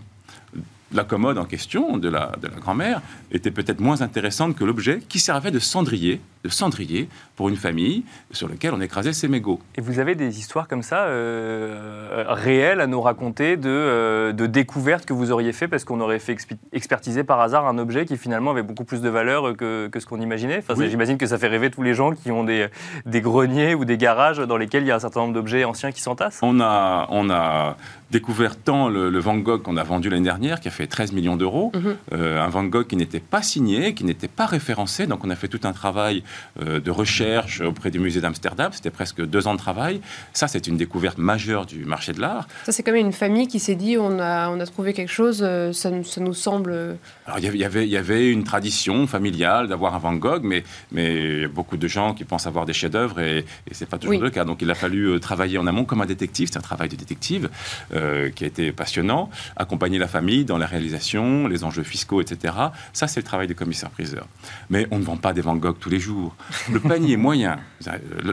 la 0.95 1.05
commode 1.05 1.39
en 1.39 1.45
question 1.45 1.97
de 1.99 2.09
la, 2.09 2.33
grand-mère 2.61 3.03
était 3.31 3.51
peut-être 3.51 3.81
moins 3.81 4.03
intéressante 4.03 4.57
que 4.57 4.65
l'objet 4.65 5.01
qui 5.09 5.19
servait 5.19 5.51
de 5.51 5.59
cendrier, 5.59 6.21
de 6.45 6.49
cendrier 6.49 7.09
pour 7.37 7.49
une 7.49 7.57
famille 7.57 8.05
sur 8.31 8.49
lequel 8.49 8.73
on 8.75 8.81
écrasait 8.81 9.13
ses 9.13 9.29
mégots. 9.29 9.61
Et 9.77 9.81
vous 9.81 9.99
avez 9.99 10.15
des 10.15 10.39
histoires 10.39 10.69
comme 10.69 10.83
ça, 10.83 11.05
euh, 11.05 12.25
réelles, 12.29 12.81
à 12.81 12.87
nous 12.87 13.01
raconter 13.01 13.57
de, 13.57 13.69
euh, 13.69 14.33
de 14.33 14.47
découvertes 14.47 15.07
que 15.07 15.13
vous 15.13 15.31
auriez 15.31 15.53
fait 15.53 15.69
parce 15.69 15.85
qu'on 15.85 16.01
aurait 16.01 16.19
fait 16.19 16.37
expertiser 16.73 17.25
par 17.25 17.41
hasard 17.41 17.67
un 17.67 17.79
objet 17.79 18.07
qui 18.07 18.17
finalement 18.17 18.51
avait 18.51 18.63
beaucoup 18.63 18.85
plus 18.85 19.01
de 19.01 19.09
valeur 19.09 19.57
que, 19.57 19.89
que 19.89 20.01
ce 20.01 20.07
qu'on 20.07 20.21
imaginait? 20.21 20.59
Enfin, 20.59 20.75
J'imagine 20.85 21.19
que 21.19 21.27
ça 21.27 21.39
fait 21.39 21.49
rêver 21.49 21.71
tous 21.71 21.83
les 21.83 21.95
gens 21.95 22.13
qui 22.13 22.31
ont 22.31 22.45
des, 22.45 22.69
des 23.07 23.21
greniers 23.21 23.75
ou 23.75 23.85
des 23.85 23.97
garages 23.97 24.39
dans 24.39 24.57
lesquels 24.57 24.83
il 24.83 24.89
y 24.89 24.91
a 24.91 24.97
un 24.97 25.01
certain 25.01 25.21
nombre 25.21 25.35
d'objets 25.35 25.65
anciens 25.65 25.93
qui 25.93 26.01
s'entassent. 26.01 26.41
On 26.43 26.61
a, 26.61 27.07
on 27.11 27.31
a 27.31 27.77
découvert 28.13 28.57
tant 28.57 28.89
le, 28.89 29.19
Van 29.19 29.37
Gogh 29.37 29.63
qu'on 29.63 29.77
a 29.77 29.83
vendu 29.83 30.11
l'année 30.11 30.25
dernière, 30.25 30.61
qui 30.61 30.69
a 30.69 30.71
fait 30.71 30.87
13 30.87 31.13
millions 31.13 31.37
d'euros, 31.37 31.73
mhm. 31.75 31.97
euh, 32.13 32.41
un 32.41 32.49
Van 32.49 32.65
Gogh 32.65 32.87
qui 32.87 32.97
n'était 32.97 33.21
pas 33.21 33.43
signé, 33.43 33.95
qui 33.95 34.05
n'était 34.05 34.29
pas 34.29 34.47
référencé. 34.47 35.07
Donc 35.07 35.25
on 35.25 35.31
a 35.31 35.37
fait 35.37 35.49
tout 35.49 35.61
un 35.65 35.73
travail 35.73 36.19
euh, 36.19 36.32
de 36.61 36.91
recherche 36.91 37.61
auprès 37.61 37.91
du 37.91 37.99
musée 37.99 38.21
d'Amsterdam. 38.21 38.73
C'était 38.73 38.91
presque 38.91 39.25
deux 39.25 39.47
ans 39.47 39.55
de 39.55 39.59
travail. 39.59 40.01
Ça, 40.33 40.49
c'est 40.49 40.67
une 40.67 40.77
découverte 40.77 41.19
majeure 41.19 41.67
du 41.67 41.85
marché 41.85 42.13
de 42.13 42.21
l'art. 42.21 42.47
Ça, 42.65 42.73
c'est 42.73 42.83
quand 42.83 42.93
même 42.93 43.07
une 43.07 43.13
famille 43.13 43.49
qui 43.49 43.59
s'est 43.59 43.75
dit 43.75 43.97
on 43.99 44.19
a, 44.19 44.49
on 44.51 44.61
a 44.61 44.67
trouvé 44.67 44.93
quelque 44.93 45.13
chose, 45.13 45.41
euh, 45.43 45.73
ça, 45.73 45.91
ça 46.05 46.21
nous 46.21 46.35
semble. 46.35 46.97
Alors 47.27 47.39
il 47.39 47.57
y 47.57 47.65
avait, 47.65 47.87
il 47.87 47.91
y 47.91 47.97
avait 47.97 48.31
une 48.31 48.45
tradition 48.45 49.07
familiale 49.07 49.69
d'avoir 49.69 49.95
un 49.95 49.99
Van 49.99 50.15
Gogh, 50.15 50.43
mais, 50.45 50.65
mais 50.91 51.47
beaucoup 51.47 51.77
de 51.77 51.89
gens 51.89 52.15
qui 52.15 52.25
pensent 52.25 52.47
avoir 52.47 52.67
des 52.67 52.73
chefs-d'œuvre 52.73 53.21
et, 53.21 53.39
et 53.39 53.75
c'est 53.75 53.87
pas 53.87 53.99
toujours 53.99 54.21
le 54.21 54.31
cas. 54.31 54.45
Donc 54.45 54.63
il 54.63 54.71
a 54.71 54.75
fallu 54.75 55.19
travailler 55.21 55.59
en 55.59 55.67
amont 55.67 55.85
comme 55.85 56.01
un 56.01 56.07
détective. 56.07 56.49
C'est 56.51 56.59
un 56.59 56.63
travail 56.63 56.89
de 56.89 56.97
détective. 56.97 57.49
Euh, 57.95 58.31
qui 58.31 58.45
a 58.45 58.47
été 58.47 58.73
passionnant, 58.73 59.31
accompagner 59.57 59.99
la 59.99 60.07
famille 60.07 60.45
dans 60.45 60.59
la 60.59 60.67
réalisation, 60.67 61.47
les 61.47 61.65
enjeux 61.65 61.83
fiscaux, 61.83 62.21
etc. 62.21 62.55
Ça, 62.93 63.07
c'est 63.07 63.21
le 63.21 63.25
travail 63.25 63.47
des 63.47 63.55
commissaires-priseurs. 63.55 64.27
Mais 64.71 64.87
on 64.91 64.99
ne 64.99 65.05
vend 65.05 65.17
pas 65.17 65.33
des 65.33 65.41
Van 65.41 65.57
Gogh 65.57 65.77
tous 65.79 65.91
les 65.91 66.01
jours. 66.01 66.22
Le 66.71 66.81
panier 66.81 67.17
moyen, 67.29 67.59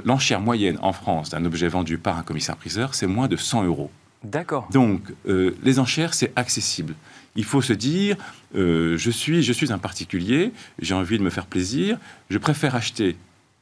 l'enchère 0.05 0.41
moyenne 0.41 0.77
en 0.81 0.93
France 0.93 1.29
d'un 1.29 1.45
objet 1.45 1.67
vendu 1.67 1.97
par 1.97 2.17
un 2.17 2.23
commissaire-priseur, 2.23 2.95
c'est 2.95 3.07
moins 3.07 3.27
de 3.27 3.35
100 3.35 3.63
euros. 3.65 3.91
D'accord. 4.23 4.67
Donc, 4.71 5.01
euh, 5.27 5.55
les 5.63 5.79
enchères, 5.79 6.13
c'est 6.13 6.33
accessible. 6.35 6.95
Il 7.35 7.45
faut 7.45 7.61
se 7.61 7.73
dire, 7.73 8.17
euh, 8.55 8.97
je, 8.97 9.11
suis, 9.11 9.43
je 9.43 9.53
suis 9.53 9.71
un 9.71 9.77
particulier, 9.77 10.51
j'ai 10.79 10.93
envie 10.93 11.17
de 11.17 11.23
me 11.23 11.29
faire 11.29 11.45
plaisir, 11.45 11.97
je 12.29 12.37
préfère 12.37 12.75
acheter 12.75 13.15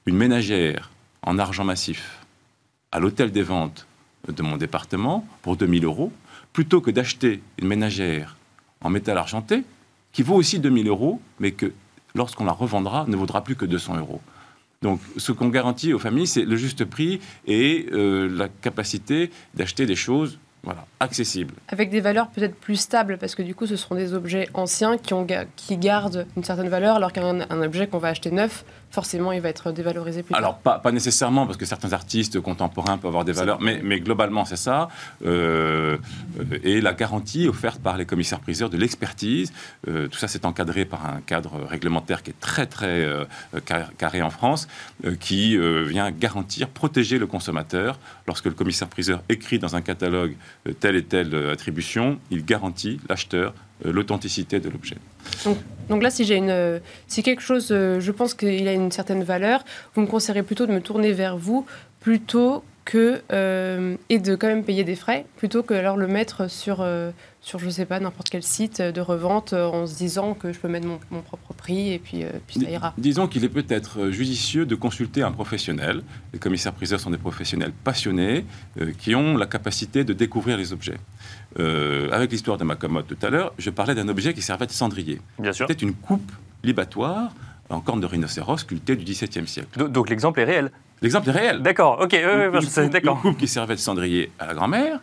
une 0.05 0.17
ménagère 0.17 0.91
en 1.21 1.37
argent 1.37 1.63
massif 1.63 2.25
à 2.91 2.99
l'hôtel 2.99 3.31
des 3.31 3.43
ventes 3.43 3.85
de 4.27 4.41
mon 4.41 4.57
département 4.57 5.27
pour 5.41 5.57
2000 5.57 5.85
euros, 5.85 6.11
plutôt 6.53 6.81
que 6.81 6.89
d'acheter 6.89 7.41
une 7.59 7.67
ménagère 7.67 8.37
en 8.81 8.89
métal 8.89 9.17
argenté, 9.17 9.63
qui 10.11 10.23
vaut 10.23 10.35
aussi 10.35 10.59
2000 10.59 10.87
euros, 10.87 11.21
mais 11.39 11.51
que 11.51 11.71
lorsqu'on 12.17 12.45
la 12.45 12.51
revendra, 12.51 13.05
ne 13.07 13.15
vaudra 13.15 13.43
plus 13.43 13.55
que 13.55 13.65
200 13.65 13.97
euros. 13.97 14.21
Donc, 14.81 14.99
ce 15.15 15.31
qu'on 15.31 15.49
garantit 15.49 15.93
aux 15.93 15.99
familles, 15.99 16.27
c'est 16.27 16.45
le 16.45 16.55
juste 16.55 16.85
prix 16.85 17.19
et 17.47 17.87
euh, 17.91 18.27
la 18.29 18.47
capacité 18.47 19.31
d'acheter 19.55 19.85
des 19.85 19.95
choses 19.95 20.39
voilà, 20.63 20.85
accessibles. 20.99 21.53
Avec 21.69 21.89
des 21.89 22.01
valeurs 22.01 22.29
peut-être 22.29 22.55
plus 22.55 22.75
stables, 22.75 23.17
parce 23.17 23.35
que 23.35 23.41
du 23.41 23.55
coup, 23.55 23.67
ce 23.67 23.75
seront 23.75 23.95
des 23.95 24.13
objets 24.13 24.49
anciens 24.53 24.97
qui, 24.97 25.13
ont, 25.13 25.25
qui 25.55 25.77
gardent 25.77 26.25
une 26.35 26.43
certaine 26.43 26.69
valeur, 26.69 26.95
alors 26.95 27.13
qu'un 27.13 27.61
objet 27.61 27.87
qu'on 27.87 27.99
va 27.99 28.09
acheter 28.09 28.31
neuf 28.31 28.65
forcément, 28.89 29.31
il 29.31 29.41
va 29.41 29.49
être 29.49 29.71
dévalorisé 29.71 30.23
plus 30.23 30.33
Alors, 30.33 30.57
pas, 30.57 30.79
pas, 30.79 30.91
nécessairement, 30.91 31.45
parce 31.45 31.57
que 31.57 31.65
certains 31.65 31.93
artistes 31.93 32.39
contemporains 32.39 32.97
peuvent 32.97 33.09
avoir 33.09 33.25
des 33.25 33.31
valeurs, 33.31 33.59
mais, 33.61 33.81
mais, 33.83 33.99
globalement, 33.99 34.45
c'est 34.45 34.57
ça. 34.57 34.87
Euh, 35.25 35.97
et 36.63 36.81
la 36.81 36.93
garantie 36.93 37.47
offerte 37.47 37.81
par 37.81 37.97
les 37.97 38.05
commissaires-priseurs 38.05 38.69
de 38.69 38.77
l'expertise, 38.77 39.51
euh, 39.87 40.07
tout 40.07 40.17
ça, 40.17 40.27
c'est 40.27 40.45
encadré 40.45 40.85
par 40.85 41.05
un 41.05 41.21
cadre 41.21 41.63
réglementaire 41.65 42.23
qui 42.23 42.31
est 42.31 42.39
très, 42.39 42.65
très 42.65 43.03
euh, 43.03 43.25
carré 43.97 44.21
en 44.21 44.29
France, 44.29 44.67
qui 45.19 45.57
vient 45.57 46.11
garantir, 46.11 46.69
protéger 46.69 47.17
le 47.17 47.27
consommateur. 47.27 47.99
Lorsque 48.25 48.45
le 48.45 48.51
commissaire-priseur 48.51 49.21
écrit 49.29 49.59
dans 49.59 49.75
un 49.75 49.81
catalogue 49.81 50.35
telle 50.79 50.95
et 50.95 51.03
telle 51.03 51.35
attribution, 51.49 52.19
il 52.31 52.45
garantit 52.45 52.99
l'acheteur 53.09 53.53
l'authenticité 53.85 54.59
de 54.59 54.69
l'objet. 54.69 54.97
Donc, 55.89 56.01
là, 56.01 56.09
si 56.09 56.25
j'ai 56.25 56.35
une, 56.35 56.81
si 57.07 57.23
quelque 57.23 57.41
chose, 57.41 57.69
euh, 57.71 57.99
je 57.99 58.11
pense 58.11 58.33
qu'il 58.33 58.67
a 58.67 58.73
une 58.73 58.91
certaine 58.91 59.23
valeur, 59.23 59.63
vous 59.93 60.01
me 60.01 60.07
conseillerez 60.07 60.43
plutôt 60.43 60.65
de 60.65 60.71
me 60.71 60.81
tourner 60.81 61.11
vers 61.11 61.37
vous 61.37 61.65
plutôt 61.99 62.63
que 62.87 63.21
euh, 63.33 63.97
et 64.07 64.17
de 64.17 64.35
quand 64.35 64.47
même 64.47 64.63
payer 64.63 64.85
des 64.85 64.95
frais 64.95 65.25
plutôt 65.35 65.61
que 65.61 65.73
alors 65.73 65.97
le 65.97 66.07
mettre 66.07 66.49
sur 66.49 66.77
euh, 66.79 67.11
sur 67.41 67.59
je 67.59 67.69
sais 67.69 67.85
pas 67.85 67.99
n'importe 67.99 68.29
quel 68.29 68.43
site 68.43 68.81
de 68.81 69.01
revente 69.01 69.51
en 69.51 69.85
se 69.85 69.97
disant 69.97 70.33
que 70.33 70.53
je 70.53 70.59
peux 70.59 70.69
mettre 70.69 70.87
mon, 70.87 71.21
propre 71.21 71.53
prix 71.53 71.91
et 71.93 71.99
puis, 71.99 72.23
puis 72.47 72.61
ça 72.61 72.69
ira. 72.69 72.93
Disons 72.97 73.27
qu'il 73.27 73.43
est 73.43 73.49
peut-être 73.49 74.09
judicieux 74.09 74.65
de 74.65 74.75
consulter 74.75 75.21
un 75.21 75.31
professionnel. 75.31 76.01
Les 76.33 76.39
commissaires 76.39 76.73
priseurs 76.73 76.99
sont 76.99 77.09
des 77.09 77.17
professionnels 77.17 77.71
passionnés 77.83 78.45
qui 78.97 79.15
ont 79.15 79.37
la 79.37 79.45
capacité 79.45 80.03
de 80.03 80.13
découvrir 80.13 80.57
les 80.57 80.73
objets. 80.73 80.97
Euh, 81.59 82.09
avec 82.11 82.31
l'histoire 82.31 82.57
de 82.57 82.63
ma 82.63 82.75
commode 82.75 83.07
tout 83.07 83.17
à 83.25 83.29
l'heure, 83.29 83.53
je 83.57 83.69
parlais 83.69 83.95
d'un 83.95 84.07
objet 84.09 84.33
qui 84.33 84.41
servait 84.41 84.67
de 84.67 84.71
cendrier. 84.71 85.19
Bien 85.39 85.53
sûr. 85.53 85.67
C'était 85.67 85.83
une 85.83 85.93
coupe 85.93 86.31
libatoire 86.63 87.31
en 87.69 87.81
corne 87.81 87.99
de 87.99 88.05
rhinocéros 88.05 88.59
sculptée 88.59 88.95
du 88.95 89.03
XVIIe 89.03 89.47
siècle. 89.47 89.89
Donc, 89.89 90.09
l'exemple 90.09 90.39
est 90.39 90.45
réel 90.45 90.71
L'exemple 91.01 91.29
est 91.29 91.33
réel. 91.33 91.61
D'accord, 91.61 91.99
ok, 92.01 92.13
oui, 92.13 92.89
d'accord. 92.89 93.15
Une 93.15 93.21
coupe 93.21 93.37
qui 93.37 93.47
servait 93.47 93.75
de 93.75 93.79
cendrier 93.79 94.31
à 94.39 94.47
la 94.47 94.53
grand-mère. 94.53 94.99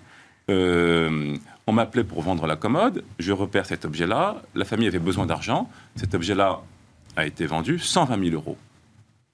Euh, 0.50 1.36
on 1.66 1.72
m'appelait 1.72 2.04
pour 2.04 2.20
vendre 2.22 2.46
la 2.46 2.56
commode. 2.56 3.04
Je 3.18 3.32
repère 3.32 3.66
cet 3.66 3.84
objet-là. 3.84 4.42
La 4.54 4.64
famille 4.64 4.88
avait 4.88 4.98
besoin 4.98 5.26
d'argent. 5.26 5.70
Cet 5.96 6.14
objet-là 6.14 6.60
a 7.16 7.26
été 7.26 7.46
vendu 7.46 7.78
120 7.78 8.22
000 8.30 8.34
euros. 8.34 8.56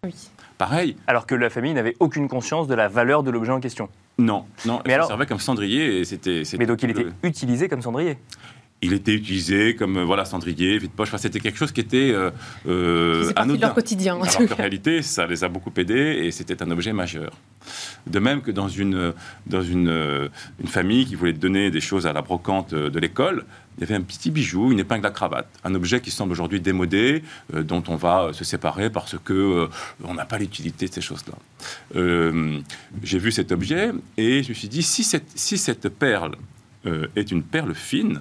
Oui. 0.04 0.14
Pareil. 0.58 0.96
Alors 1.06 1.26
que 1.26 1.34
la 1.34 1.48
famille 1.48 1.72
n'avait 1.72 1.96
aucune 2.00 2.28
conscience 2.28 2.68
de 2.68 2.74
la 2.74 2.88
valeur 2.88 3.22
de 3.22 3.30
l'objet 3.30 3.52
en 3.52 3.60
question. 3.60 3.88
Non, 4.18 4.44
non. 4.66 4.82
Mais 4.86 4.92
alors... 4.92 5.08
servait 5.08 5.26
comme 5.26 5.40
cendrier 5.40 6.00
et 6.00 6.04
c'était. 6.04 6.42
Mais 6.58 6.66
donc 6.66 6.82
il 6.82 6.90
était 6.90 7.06
utilisé 7.22 7.68
comme 7.68 7.80
cendrier 7.80 8.18
il 8.82 8.92
était 8.92 9.12
utilisé 9.12 9.76
comme 9.76 9.98
euh, 9.98 10.04
voilà 10.04 10.24
cendrier, 10.24 10.78
vide 10.78 10.92
poche. 10.92 11.08
Enfin, 11.08 11.18
c'était 11.18 11.40
quelque 11.40 11.58
chose 11.58 11.72
qui 11.72 11.80
était 11.80 12.10
euh, 12.12 12.30
euh 12.66 13.32
anodin. 13.36 13.56
De 13.56 13.60
leur 13.60 13.74
quotidien. 13.74 14.20
Alors 14.20 14.48
qu'en 14.48 14.54
réalité, 14.54 15.02
ça 15.02 15.26
les 15.26 15.44
a 15.44 15.48
beaucoup 15.48 15.72
aidés 15.76 16.20
et 16.24 16.30
c'était 16.30 16.62
un 16.62 16.70
objet 16.70 16.92
majeur. 16.92 17.32
De 18.06 18.18
même 18.18 18.40
que 18.40 18.50
dans 18.50 18.68
une 18.68 19.12
dans 19.46 19.62
une, 19.62 20.30
une 20.60 20.68
famille 20.68 21.04
qui 21.04 21.14
voulait 21.14 21.34
donner 21.34 21.70
des 21.70 21.80
choses 21.80 22.06
à 22.06 22.12
la 22.12 22.22
brocante 22.22 22.74
de 22.74 22.98
l'école, 22.98 23.44
il 23.80 23.80
y 23.80 23.84
avait 23.84 23.94
un 23.94 24.02
petit 24.02 24.30
bijou, 24.30 24.72
une 24.72 24.80
épingle 24.80 25.06
à 25.06 25.10
cravate, 25.10 25.48
un 25.64 25.74
objet 25.74 26.00
qui 26.00 26.10
semble 26.10 26.32
aujourd'hui 26.32 26.60
démodé, 26.60 27.22
euh, 27.54 27.62
dont 27.62 27.82
on 27.88 27.96
va 27.96 28.30
se 28.32 28.44
séparer 28.44 28.90
parce 28.90 29.16
que 29.24 29.32
euh, 29.32 29.68
on 30.04 30.12
n'a 30.14 30.26
pas 30.26 30.38
l'utilité 30.38 30.86
de 30.86 30.92
ces 30.92 31.00
choses-là. 31.00 31.34
Euh, 31.96 32.60
j'ai 33.02 33.18
vu 33.18 33.32
cet 33.32 33.52
objet 33.52 33.92
et 34.18 34.42
je 34.42 34.50
me 34.50 34.54
suis 34.54 34.68
dit 34.68 34.82
si 34.82 35.02
cette, 35.02 35.30
si 35.34 35.56
cette 35.56 35.88
perle 35.88 36.32
euh, 36.84 37.06
est 37.16 37.30
une 37.30 37.42
perle 37.42 37.74
fine, 37.74 38.20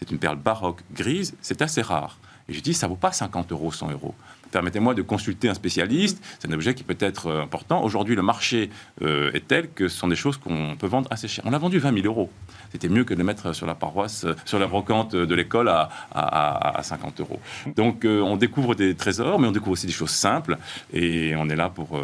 c'est 0.00 0.10
une 0.10 0.18
perle 0.18 0.36
baroque 0.36 0.80
grise, 0.92 1.34
c'est 1.40 1.62
assez 1.62 1.82
rare. 1.82 2.18
Et 2.48 2.52
je 2.52 2.60
dis, 2.60 2.74
ça 2.74 2.88
vaut 2.88 2.96
pas 2.96 3.12
50 3.12 3.52
euros, 3.52 3.70
100 3.70 3.92
euros. 3.92 4.14
Permettez-moi 4.50 4.94
de 4.94 5.02
consulter 5.02 5.48
un 5.48 5.54
spécialiste. 5.54 6.20
C'est 6.40 6.48
un 6.48 6.52
objet 6.52 6.74
qui 6.74 6.82
peut 6.82 6.96
être 6.98 7.28
euh, 7.28 7.42
important. 7.42 7.84
Aujourd'hui, 7.84 8.16
le 8.16 8.22
marché 8.22 8.70
euh, 9.02 9.30
est 9.32 9.46
tel 9.46 9.70
que 9.70 9.86
ce 9.86 9.96
sont 9.96 10.08
des 10.08 10.16
choses 10.16 10.36
qu'on 10.36 10.76
peut 10.76 10.88
vendre 10.88 11.08
assez 11.12 11.28
cher. 11.28 11.44
On 11.46 11.50
l'a 11.50 11.58
vendu 11.58 11.78
20 11.78 11.94
000 11.94 12.06
euros. 12.06 12.28
C'était 12.72 12.88
mieux 12.88 13.04
que 13.04 13.14
de 13.14 13.22
mettre 13.22 13.52
sur 13.52 13.66
la 13.66 13.76
paroisse, 13.76 14.24
euh, 14.24 14.34
sur 14.44 14.58
la 14.58 14.66
brocante 14.66 15.14
de 15.14 15.34
l'école 15.34 15.68
à, 15.68 15.90
à, 16.12 16.82
50 16.82 17.20
euros. 17.20 17.38
Donc, 17.76 18.04
on 18.04 18.36
découvre 18.36 18.74
des 18.74 18.94
trésors, 18.94 19.38
mais 19.38 19.46
on 19.46 19.52
découvre 19.52 19.72
aussi 19.72 19.86
des 19.86 19.92
choses 19.92 20.10
simples. 20.10 20.56
Et 20.92 21.34
on 21.36 21.48
est 21.48 21.56
là 21.56 21.68
pour, 21.68 22.00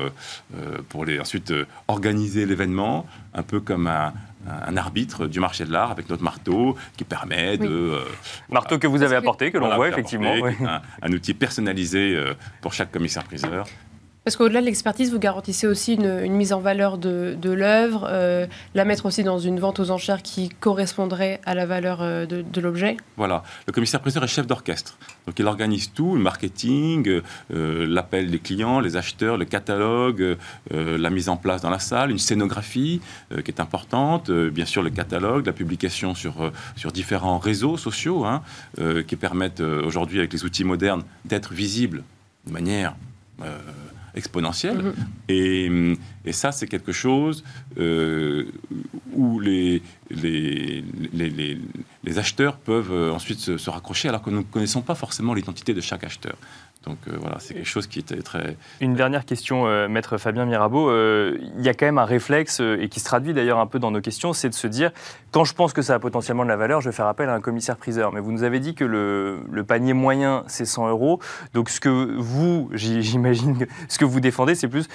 pour 0.89 1.05
les, 1.05 1.19
ensuite 1.19 1.53
organiser 1.89 2.47
l'événement, 2.47 3.07
un 3.35 3.43
peu 3.43 3.61
comme 3.61 3.87
un, 3.87 4.13
un 4.47 4.77
arbitre 4.77 5.27
du 5.27 5.41
marché 5.41 5.65
de 5.65 5.73
l'art 5.73 5.91
avec 5.91 6.09
notre 6.09 6.23
marteau 6.23 6.77
qui 6.97 7.05
permet 7.05 7.57
de... 7.59 7.67
Euh, 7.67 8.05
marteau 8.49 8.79
que 8.79 8.87
vous 8.87 9.03
avez 9.03 9.17
apporté, 9.17 9.51
que 9.51 9.59
l'on 9.59 9.75
voit 9.75 9.89
effectivement. 9.89 10.35
un, 11.03 11.13
outil 11.13 11.35
personnalisé 11.35 12.15
euh, 12.15 12.35
pour 12.61 12.73
chaque 12.73 12.93
commissaire-priseur. 12.93 13.67
Parce 14.27 14.35
qu'au-delà 14.35 14.61
de 14.61 14.67
l'expertise, 14.67 15.13
vous 15.13 15.21
garantissez 15.21 15.69
aussi 15.69 15.95
une, 15.95 16.33
mise 16.33 16.53
en 16.53 16.59
valeur 16.59 16.99
de, 16.99 17.39
l'œuvre, 17.45 18.09
euh, 18.11 18.49
la 18.75 18.85
mettre 18.85 19.07
aussi 19.07 19.23
dans 19.23 19.39
une 19.39 19.61
vente 19.61 19.79
aux 19.79 19.93
enchères 19.93 20.21
qui 20.21 20.49
correspondrait 20.49 21.41
à 21.47 21.55
la 21.55 21.65
valeur 21.65 22.03
euh, 22.03 22.27
de, 22.27 22.61
l'objet 22.61 22.97
Voilà. 23.17 23.45
Le 23.69 23.73
commissaire-priseur 23.73 24.25
est 24.25 24.27
chef 24.27 24.45
d'orchestre. 24.45 24.99
Donc 25.29 25.39
il 25.39 25.47
organise 25.47 25.93
tout, 25.93 26.17
le 26.17 26.21
marketing, 26.21 27.21
euh, 27.55 27.87
l'appel 27.87 28.29
des 28.33 28.41
clients, 28.41 28.81
les 28.81 28.97
acheteurs, 28.97 29.37
le 29.37 29.45
catalogue, 29.45 30.37
la 30.73 31.11
mise 31.11 31.29
en 31.29 31.37
place 31.37 31.63
dans 31.63 31.71
la 31.71 31.79
salle, 31.79 32.11
une 32.11 32.19
scénographie 32.19 33.01
qui 33.45 33.51
est 33.53 33.61
importante, 33.61 34.29
bien 34.33 34.65
sûr 34.65 34.83
le 34.83 34.91
catalogue, 34.91 35.47
la 35.47 35.53
publication 35.53 36.17
sur, 36.17 36.51
différents 36.93 37.39
réseaux 37.39 37.77
sociaux 37.77 38.25
hein, 38.25 38.43
qui 39.07 39.15
permettent 39.15 39.61
aujourd'hui 39.61 40.19
avec 40.19 40.33
les 40.33 40.45
outils 40.45 40.65
modernes 40.65 41.05
d'être 41.25 41.53
visibles 41.53 42.03
de 42.45 42.53
manière 42.53 42.97
exponentielle. 44.17 44.79
Mhm. 44.79 44.95
et, 45.29 45.71
et, 46.25 46.33
ça, 46.33 46.51
c'est 46.51 46.67
quelque 46.67 46.93
chose 46.93 47.45
euh, 47.79 48.47
où 49.13 49.39
les, 49.39 49.83
les, 50.11 50.85
les, 51.13 51.59
les, 52.05 52.19
acheteurs 52.19 52.57
peuvent 52.57 52.93
euh, 52.93 53.13
ensuite 53.13 53.39
se, 53.39 53.59
se, 53.59 53.71
raccrocher 53.71 54.09
alors 54.09 54.23
que 54.23 54.31
nous 54.31 54.39
ne 54.39 54.43
connaissons 54.43 54.83
pas 54.83 54.95
forcément 54.95 55.35
l'identité 55.35 55.75
de 55.75 55.81
chaque 55.81 56.05
acheteur. 56.05 56.37
Donc 56.87 56.99
euh, 57.09 57.17
voilà, 57.21 57.39
c'est 57.41 57.55
quelque 57.55 57.69
chose 57.69 57.89
qui 57.89 57.99
était 57.99 58.23
très... 58.23 58.57
Une 58.81 58.95
dernière 58.95 59.25
question, 59.25 59.67
euh, 59.67 59.89
maître 59.89 60.19
Fabien 60.19 60.45
Mirabeau. 60.47 60.89
Euh, 60.89 61.37
il 61.59 61.65
y 61.65 61.69
a 61.69 61.75
quand 61.75 61.87
même 61.87 61.99
un 61.99 62.05
réflexe, 62.05 62.61
et 62.61 62.89
qui 62.89 63.01
se 63.01 63.05
traduit 63.05 63.35
d'ailleurs 63.35 63.59
un 63.59 63.67
peu 63.67 63.81
dans 63.81 63.91
nos 63.91 64.01
questions, 64.01 64.33
c'est 64.33 64.49
de 64.49 64.55
se 64.55 64.69
dire, 64.69 64.93
quand 65.33 65.45
je 65.45 65.53
pense 65.53 65.73
que 65.73 65.83
ça 65.83 65.95
a 65.95 65.99
potentiellement 65.99 66.45
de 66.45 66.49
la 66.49 66.57
valeur, 66.57 66.81
je 66.81 66.89
vais 66.89 66.95
faire 66.95 67.07
appel 67.07 67.29
à 67.29 67.35
un 67.35 67.41
commissaire-priseur. 67.41 68.13
Mais 68.13 68.21
vous 68.21 68.31
nous 68.31 68.45
avez 68.45 68.61
dit 68.61 68.75
que 68.75 68.85
le, 68.85 69.41
le 69.51 69.65
panier 69.65 69.95
moyen, 69.95 70.45
c'est 70.47 70.65
100 70.65 70.89
euros. 70.89 71.21
Donc 71.55 71.71
ce 71.71 71.81
que 71.81 72.15
vous, 72.17 72.71
j'imagine, 72.73 73.67
ce 73.89 73.99
que 73.99 74.05
vous 74.05 74.21
défendez, 74.21 74.55
c'est 74.55 74.69
plus, 74.69 74.89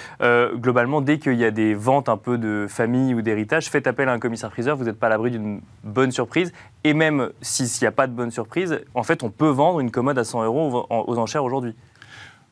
globalement, 0.56 1.02
dès 1.02 1.18
qu'il 1.18 1.34
y 1.34 1.44
a 1.44 1.50
des 1.50 1.74
ventes 1.74 2.08
un 2.08 2.16
peu 2.16 2.38
de 2.38 2.66
famille 2.68 3.14
ou 3.14 3.20
d'héritage, 3.20 3.68
faites 3.68 3.86
appel 3.86 4.08
à 4.08 4.12
un 4.12 4.18
commissaire-priseur, 4.18 4.76
vous 4.76 4.84
n'êtes 4.84 4.98
pas 4.98 5.08
à 5.08 5.10
l'abri 5.10 5.30
d'une 5.30 5.60
bonne 5.84 6.10
surprise. 6.10 6.52
Et 6.84 6.94
même 6.94 7.30
s'il 7.40 7.66
n'y 7.80 7.86
a 7.86 7.92
pas 7.92 8.06
de 8.06 8.12
bonne 8.12 8.30
surprise, 8.30 8.80
en 8.94 9.02
fait, 9.02 9.22
on 9.22 9.30
peut 9.30 9.48
vendre 9.48 9.80
une 9.80 9.90
commode 9.90 10.18
à 10.18 10.24
100 10.24 10.44
euros 10.44 10.86
aux 10.90 11.18
enchères 11.18 11.44
aujourd'hui. 11.44 11.74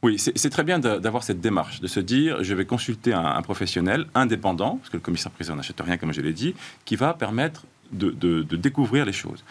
Oui, 0.02 0.18
c'est 0.18 0.50
très 0.50 0.64
bien 0.64 0.78
d'avoir 0.78 1.22
cette 1.22 1.40
démarche, 1.40 1.80
de 1.80 1.86
se 1.86 2.00
dire 2.00 2.42
je 2.42 2.54
vais 2.54 2.64
consulter 2.64 3.12
un, 3.12 3.42
professionnel 3.42 4.06
indépendant, 4.14 4.76
parce 4.76 4.88
que 4.88 4.96
le 4.96 5.02
commissaire-priseur 5.02 5.56
n'achète 5.56 5.80
rien, 5.80 5.98
comme 5.98 6.12
je 6.14 6.22
l'ai 6.22 6.32
dit, 6.32 6.54
qui 6.86 6.96
va 6.96 7.12
permettre 7.12 7.66
de, 7.92 8.42
découvrir 8.56 9.04
les 9.04 9.12
choses. 9.12 9.44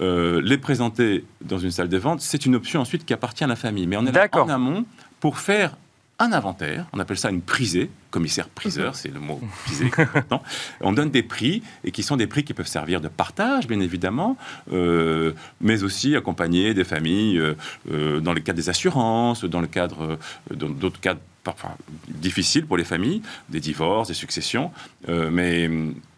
Euh, 0.00 0.42
les 0.42 0.58
présenter 0.58 1.24
dans 1.40 1.58
une 1.58 1.70
salle 1.70 1.88
de 1.88 1.96
vente, 1.96 2.20
c'est 2.20 2.44
une 2.44 2.56
option 2.56 2.80
ensuite 2.80 3.06
qui 3.06 3.14
appartient 3.14 3.44
à 3.44 3.46
la 3.46 3.56
famille. 3.56 3.86
Mais 3.86 3.96
on 3.96 4.04
est 4.04 4.12
là 4.12 4.28
en 4.32 4.48
amont 4.48 4.84
pour 5.20 5.38
faire 5.38 5.76
un 6.18 6.32
inventaire, 6.32 6.86
on 6.92 7.00
appelle 7.00 7.18
ça 7.18 7.30
une 7.30 7.42
prisée, 7.42 7.90
commissaire-priseur, 8.10 8.88
mhm. 8.88 8.94
c'est 8.94 9.12
le 9.12 9.20
mot 9.20 9.40
prisé 9.64 9.90
On 10.80 10.92
donne 10.92 11.10
des 11.10 11.24
prix, 11.24 11.62
et 11.82 11.90
qui 11.90 12.02
sont 12.02 12.16
des 12.16 12.28
prix 12.28 12.44
qui 12.44 12.54
peuvent 12.54 12.68
servir 12.68 13.00
de 13.00 13.08
partage, 13.08 13.66
bien 13.66 13.80
évidemment, 13.80 14.36
euh, 14.72 15.32
mais 15.60 15.82
aussi 15.82 16.14
accompagner 16.14 16.72
des 16.72 16.84
familles 16.84 17.38
euh, 17.38 17.54
euh, 17.90 18.20
dans 18.20 18.32
le 18.32 18.40
cadre 18.40 18.56
des 18.56 18.68
assurances, 18.68 19.44
dans 19.44 19.60
le 19.60 19.66
cadre 19.66 20.18
d'autres 20.50 21.00
cadres 21.00 21.20
parfois 21.44 21.76
difficiles 22.08 22.66
pour 22.66 22.76
les 22.76 22.84
familles, 22.84 23.22
des 23.48 23.60
divorces, 23.60 24.08
des 24.08 24.14
successions, 24.14 24.72
mais 25.06 25.70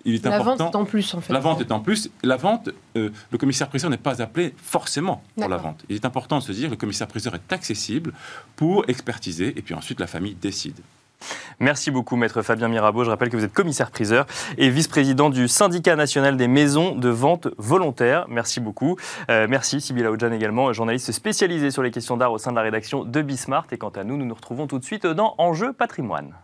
il 0.04 0.14
est 0.14 0.24
la 0.24 0.36
important. 0.36 0.64
vente 0.66 0.74
est 0.74 0.78
en 0.78 0.84
plus, 0.84 1.14
en 1.14 1.20
fait. 1.20 1.32
La 1.32 1.40
vente 1.40 1.60
est 1.60 1.72
en 1.72 1.80
plus. 1.80 2.08
La 2.22 2.36
vente, 2.36 2.70
le 2.94 3.38
commissaire-priseur 3.38 3.90
n'est 3.90 3.96
pas 3.96 4.22
appelé 4.22 4.54
forcément 4.56 5.22
pour 5.36 5.48
la 5.48 5.56
vente. 5.56 5.84
Il 5.88 5.96
est 5.96 6.04
important 6.04 6.38
de 6.38 6.44
se 6.44 6.52
dire 6.52 6.68
que 6.68 6.74
le 6.74 6.76
commissaire-priseur 6.78 7.34
est 7.34 7.52
accessible 7.52 8.12
pour 8.54 8.88
expertiser, 8.88 9.48
et 9.58 9.62
puis 9.62 9.74
ensuite 9.74 10.00
la 10.00 10.06
famille 10.06 10.34
décide. 10.34 10.78
Merci 11.60 11.90
beaucoup, 11.90 12.16
maître 12.16 12.42
Fabien 12.42 12.68
Mirabeau. 12.68 13.04
Je 13.04 13.10
rappelle 13.10 13.30
que 13.30 13.36
vous 13.36 13.44
êtes 13.44 13.52
commissaire-priseur 13.52 14.26
et 14.58 14.68
vice-président 14.68 15.30
du 15.30 15.48
syndicat 15.48 15.96
national 15.96 16.36
des 16.36 16.48
maisons 16.48 16.94
de 16.94 17.08
vente 17.08 17.48
volontaires. 17.58 18.26
Merci 18.28 18.60
beaucoup. 18.60 18.96
Euh, 19.30 19.46
merci, 19.48 19.80
Sybilla 19.80 20.10
Oudjan 20.10 20.32
également, 20.32 20.72
journaliste 20.72 21.12
spécialisée 21.12 21.70
sur 21.70 21.82
les 21.82 21.90
questions 21.90 22.16
d'art 22.16 22.32
au 22.32 22.38
sein 22.38 22.50
de 22.50 22.56
la 22.56 22.62
rédaction 22.62 23.04
de 23.04 23.22
Bismart. 23.22 23.66
Et 23.72 23.78
quant 23.78 23.90
à 23.90 24.04
nous, 24.04 24.16
nous 24.16 24.26
nous 24.26 24.34
retrouvons 24.34 24.66
tout 24.66 24.78
de 24.78 24.84
suite 24.84 25.06
dans 25.06 25.34
Enjeu 25.38 25.72
patrimoine. 25.72 26.34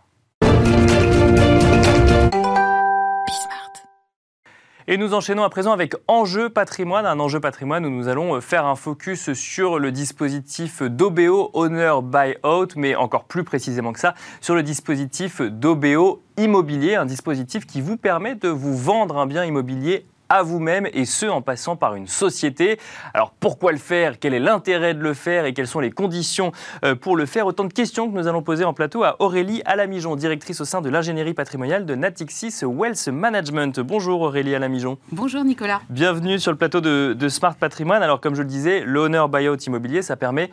Et 4.85 4.97
nous 4.97 5.13
enchaînons 5.13 5.43
à 5.43 5.49
présent 5.49 5.71
avec 5.71 5.95
Enjeu 6.09 6.49
patrimoine, 6.49 7.05
un 7.05 7.17
enjeu 7.21 7.39
patrimoine 7.39 7.85
où 7.85 7.89
nous 7.89 8.09
allons 8.09 8.35
euh, 8.35 8.41
faire 8.41 8.65
un 8.65 8.75
focus 8.75 9.31
sur 9.31 9.79
le 9.79 9.93
dispositif 9.93 10.81
d'OBO 10.81 11.51
Owner 11.53 11.93
Buyout, 12.03 12.67
mais 12.75 12.93
encore 12.95 13.23
plus 13.23 13.45
précisément 13.45 13.93
que 13.93 13.99
ça, 14.01 14.13
sur 14.41 14.55
le 14.55 14.61
dispositif 14.61 15.41
d'OBO 15.41 16.21
immobilier, 16.35 16.95
un 16.95 17.05
dispositif 17.05 17.65
qui 17.65 17.79
vous 17.79 17.95
permet 17.95 18.35
de 18.35 18.49
vous 18.49 18.75
vendre 18.75 19.19
un 19.19 19.25
bien 19.25 19.45
immobilier 19.45 20.05
à 20.33 20.41
vous-même 20.41 20.87
et 20.93 21.05
ce 21.05 21.27
en 21.27 21.43
passant 21.43 21.75
par 21.75 21.93
une 21.93 22.07
société. 22.07 22.79
Alors 23.13 23.31
pourquoi 23.39 23.71
le 23.71 23.77
faire? 23.77 24.17
Quel 24.19 24.33
est 24.33 24.39
l'intérêt 24.39 24.95
de 24.95 25.01
le 25.01 25.13
faire? 25.13 25.45
Et 25.45 25.53
quelles 25.53 25.67
sont 25.67 25.79
les 25.79 25.91
conditions 25.91 26.51
euh, 26.83 26.95
pour 26.95 27.15
le 27.15 27.27
faire? 27.27 27.45
Autant 27.45 27.65
de 27.65 27.73
questions 27.73 28.09
que 28.09 28.17
nous 28.17 28.27
allons 28.27 28.41
poser 28.41 28.63
en 28.63 28.73
plateau 28.73 29.03
à 29.03 29.15
Aurélie 29.19 29.61
Alamijon, 29.65 30.15
directrice 30.15 30.59
au 30.59 30.65
sein 30.65 30.81
de 30.81 30.89
l'ingénierie 30.89 31.35
patrimoniale 31.35 31.85
de 31.85 31.93
Natixis 31.93 32.63
Wealth 32.63 33.07
Management. 33.09 33.79
Bonjour 33.79 34.21
Aurélie 34.21 34.55
Alamijon. 34.55 34.97
Bonjour 35.11 35.43
Nicolas. 35.43 35.81
Bienvenue 35.89 36.39
sur 36.39 36.51
le 36.51 36.57
plateau 36.57 36.81
de, 36.81 37.13
de 37.13 37.29
Smart 37.29 37.55
Patrimoine. 37.55 38.01
Alors 38.01 38.19
comme 38.19 38.33
je 38.33 38.41
le 38.41 38.47
disais, 38.47 38.83
l'honneur 38.83 39.29
buyout 39.29 39.57
immobilier, 39.67 40.01
ça 40.01 40.15
permet 40.15 40.49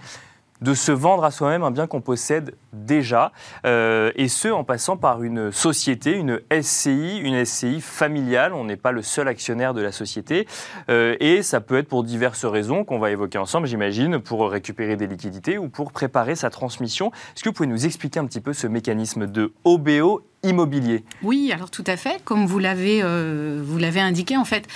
de 0.61 0.75
se 0.75 0.93
vendre 0.93 1.25
à 1.25 1.31
soi-même 1.31 1.63
un 1.63 1.71
bien 1.71 1.87
qu'on 1.87 2.01
possède 2.01 2.55
déjà, 2.73 3.33
euh, 3.67 4.13
et 4.17 4.29
ce 4.29 4.49
en 4.49 4.65
passant 4.65 4.97
par 4.97 5.23
une 5.23 5.53
société, 5.53 6.13
une 6.13 6.41
SCI, 6.51 7.19
une 7.19 7.45
SCI 7.45 7.81
familiale. 7.81 8.53
On 8.53 8.65
n'est 8.65 8.77
pas 8.77 8.93
le 8.93 9.03
seul 9.03 9.29
actionnaire 9.29 9.75
de 9.75 9.81
la 9.81 9.93
société, 9.93 10.47
euh, 10.89 11.17
et 11.21 11.43
ça 11.43 11.61
peut 11.61 11.79
être 11.79 11.89
pour 11.89 12.05
diverses 12.05 12.45
raisons 12.45 12.85
qu'on 12.85 12.99
va 12.99 13.11
évoquer 13.11 13.39
ensemble, 13.39 13.67
j'imagine, 13.67 14.19
pour 14.19 14.51
récupérer 14.51 14.97
des 14.97 15.07
liquidités 15.07 15.59
ou 15.59 15.69
pour 15.69 15.93
préparer 15.93 16.37
sa 16.37 16.51
transmission. 16.51 17.11
Est-ce 17.35 17.43
que 17.43 17.49
vous 17.49 17.55
pouvez 17.55 17.69
nous 17.69 17.87
expliquer 17.87 18.21
un 18.21 18.27
petit 18.27 18.41
peu 18.41 18.53
ce 18.53 18.67
mécanisme 18.67 19.27
de 19.27 19.53
OBO 19.65 20.23
immobilier? 20.43 21.05
Oui, 21.23 21.51
alors 21.53 21.71
tout 21.71 21.85
à 21.87 21.97
fait, 21.97 22.23
comme 22.25 22.47
vous 22.47 22.59
l'avez 22.59 23.01
euh, 23.03 23.61
vous 23.63 23.79
l'avez 23.79 24.01
indiqué 24.01 24.37
en 24.37 24.45
fait. 24.45 24.67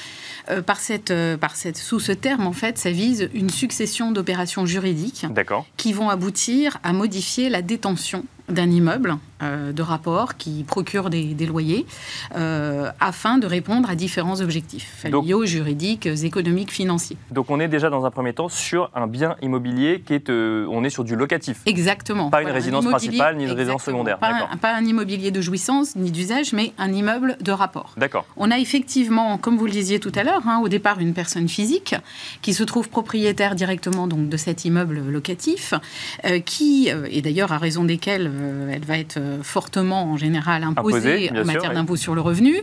Euh, 0.50 0.60
par, 0.60 0.78
cette, 0.78 1.10
euh, 1.10 1.36
par 1.36 1.56
cette, 1.56 1.78
sous 1.78 2.00
ce 2.00 2.12
terme, 2.12 2.46
en 2.46 2.52
fait, 2.52 2.76
ça 2.76 2.90
vise 2.90 3.30
une 3.32 3.48
succession 3.48 4.12
d'opérations 4.12 4.66
juridiques 4.66 5.26
qui 5.76 5.92
vont 5.92 6.10
aboutir 6.10 6.78
à 6.82 6.92
modifier 6.92 7.48
la 7.48 7.62
détention 7.62 8.24
d'un 8.48 8.70
immeuble 8.70 9.16
euh, 9.42 9.72
de 9.72 9.82
rapport 9.82 10.36
qui 10.36 10.64
procure 10.64 11.08
des, 11.10 11.34
loyers 11.46 11.86
euh, 12.36 12.90
afin 13.00 13.38
de 13.38 13.46
répondre 13.46 13.88
à 13.88 13.94
différents 13.94 14.40
objectifs 14.40 15.00
familiaux, 15.02 15.46
juridiques, 15.46 16.06
économiques, 16.06 16.70
financiers. 16.70 17.16
Donc 17.30 17.50
on 17.50 17.58
est 17.58 17.68
déjà 17.68 17.90
dans 17.90 18.04
un 18.04 18.10
premier 18.10 18.32
temps 18.32 18.48
sur 18.48 18.90
un 18.94 19.06
bien 19.06 19.36
immobilier 19.42 20.02
qui 20.04 20.14
est, 20.14 20.28
euh, 20.28 20.66
on 20.70 20.84
est 20.84 20.90
sur 20.90 21.04
du 21.04 21.16
locatif. 21.16 21.60
Exactement. 21.66 22.30
Pas 22.30 22.42
une 22.42 22.50
résidence 22.50 22.84
principale 22.84 23.36
ni 23.36 23.44
une 23.44 23.52
résidence 23.52 23.84
secondaire. 23.84 24.18
Pas 24.18 24.48
un, 24.50 24.56
pas 24.56 24.74
un, 24.74 24.84
immobilier 24.84 25.30
de 25.30 25.40
jouissance 25.40 25.96
ni 25.96 26.10
d'usage, 26.10 26.52
mais 26.52 26.72
un 26.78 26.92
immeuble 26.92 27.36
de 27.40 27.52
rapport. 27.52 27.94
D'accord. 27.96 28.26
On 28.36 28.50
a 28.50 28.58
effectivement, 28.58 29.38
comme 29.38 29.56
vous 29.56 29.66
le 29.66 29.72
disiez 29.72 30.00
tout 30.00 30.12
à 30.14 30.22
l'heure, 30.22 30.33
hein, 30.46 30.60
au 30.62 30.68
départ 30.68 31.00
une 31.00 31.14
personne 31.14 31.48
physique 31.48 31.94
qui 32.42 32.54
se 32.54 32.62
trouve 32.62 32.88
propriétaire 32.88 33.54
directement 33.54 34.06
donc 34.06 34.28
de 34.28 34.36
cet 34.36 34.64
immeuble 34.64 35.00
locatif, 35.08 35.74
qui 36.44 36.88
et 37.10 37.22
d'ailleurs 37.22 37.52
à 37.52 37.58
raison 37.58 37.84
desquels 37.84 38.30
elle 38.70 38.84
va 38.84 38.98
être 38.98 39.18
fortement 39.42 40.12
en 40.12 40.16
général 40.16 40.64
imposée 40.64 41.30
en 41.30 41.44
matière 41.44 41.72
d'impôt 41.72 41.96
sur 41.96 42.14
le 42.14 42.20
revenu, 42.20 42.56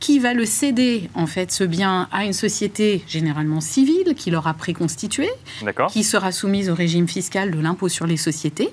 qui 0.00 0.18
va 0.18 0.34
le 0.34 0.44
céder 0.44 1.08
en 1.14 1.26
fait 1.26 1.52
ce 1.52 1.64
bien 1.64 2.08
à 2.12 2.24
une 2.24 2.32
société 2.32 3.02
généralement 3.06 3.60
civile 3.60 4.14
qui 4.16 4.30
l'aura 4.30 4.54
préconstitué, 4.54 5.28
qui 5.90 6.04
sera 6.04 6.32
soumise 6.32 6.70
au 6.70 6.74
régime 6.74 7.08
fiscal 7.08 7.50
de 7.50 7.60
l'impôt 7.60 7.88
sur 7.88 8.06
les 8.06 8.16
sociétés 8.16 8.70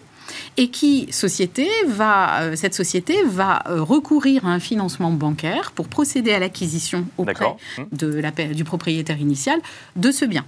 et 0.58 0.70
qui 0.70 1.08
société 1.12 1.68
va, 1.88 2.56
cette 2.56 2.74
société 2.74 3.24
va 3.26 3.64
recourir 3.68 4.46
à 4.46 4.50
un 4.50 4.60
financement 4.60 5.12
bancaire 5.12 5.72
pour 5.72 5.88
procéder 5.88 6.34
à 6.34 6.40
l'acquisition 6.40 7.06
auprès 7.18 7.56
de 7.92 8.08
la, 8.08 8.32
du 8.32 8.64
propriétaire 8.64 9.20
initial 9.20 9.60
de 9.96 10.12
ce 10.12 10.26
bien. 10.26 10.46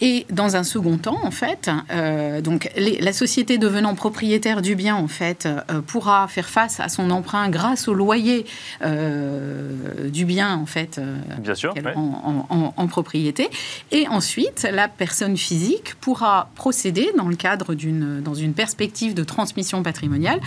Et 0.00 0.26
dans 0.30 0.56
un 0.56 0.62
second 0.62 0.96
temps, 0.96 1.18
en 1.24 1.30
fait, 1.30 1.70
euh, 1.90 2.40
donc 2.40 2.70
la 2.76 3.12
société 3.12 3.58
devenant 3.58 3.94
propriétaire 3.94 4.62
du 4.62 4.76
bien, 4.76 4.94
en 4.94 5.08
fait, 5.08 5.46
euh, 5.46 5.80
pourra 5.80 6.28
faire 6.28 6.48
face 6.48 6.78
à 6.78 6.88
son 6.88 7.10
emprunt 7.10 7.48
grâce 7.48 7.88
au 7.88 7.94
loyer 7.94 8.46
euh, 8.84 10.08
du 10.08 10.24
bien, 10.24 10.54
en 10.54 10.66
fait, 10.66 11.00
Bien 11.40 11.54
sûr, 11.54 11.74
en, 11.96 12.86
propriété. 12.88 13.48
Et 13.90 14.08
ensuite, 14.08 14.66
la 14.72 14.88
personne 14.88 15.36
physique 15.36 15.94
pourra 16.00 16.48
procéder, 16.54 17.10
dans 17.16 17.28
le 17.28 17.36
cadre 17.36 17.74
d'une 17.74 18.22
dans 18.22 18.34
une 18.34 18.54
perspective 18.54 19.14
de 19.14 19.24
transmission 19.24 19.82
patrimoniale, 19.82 20.40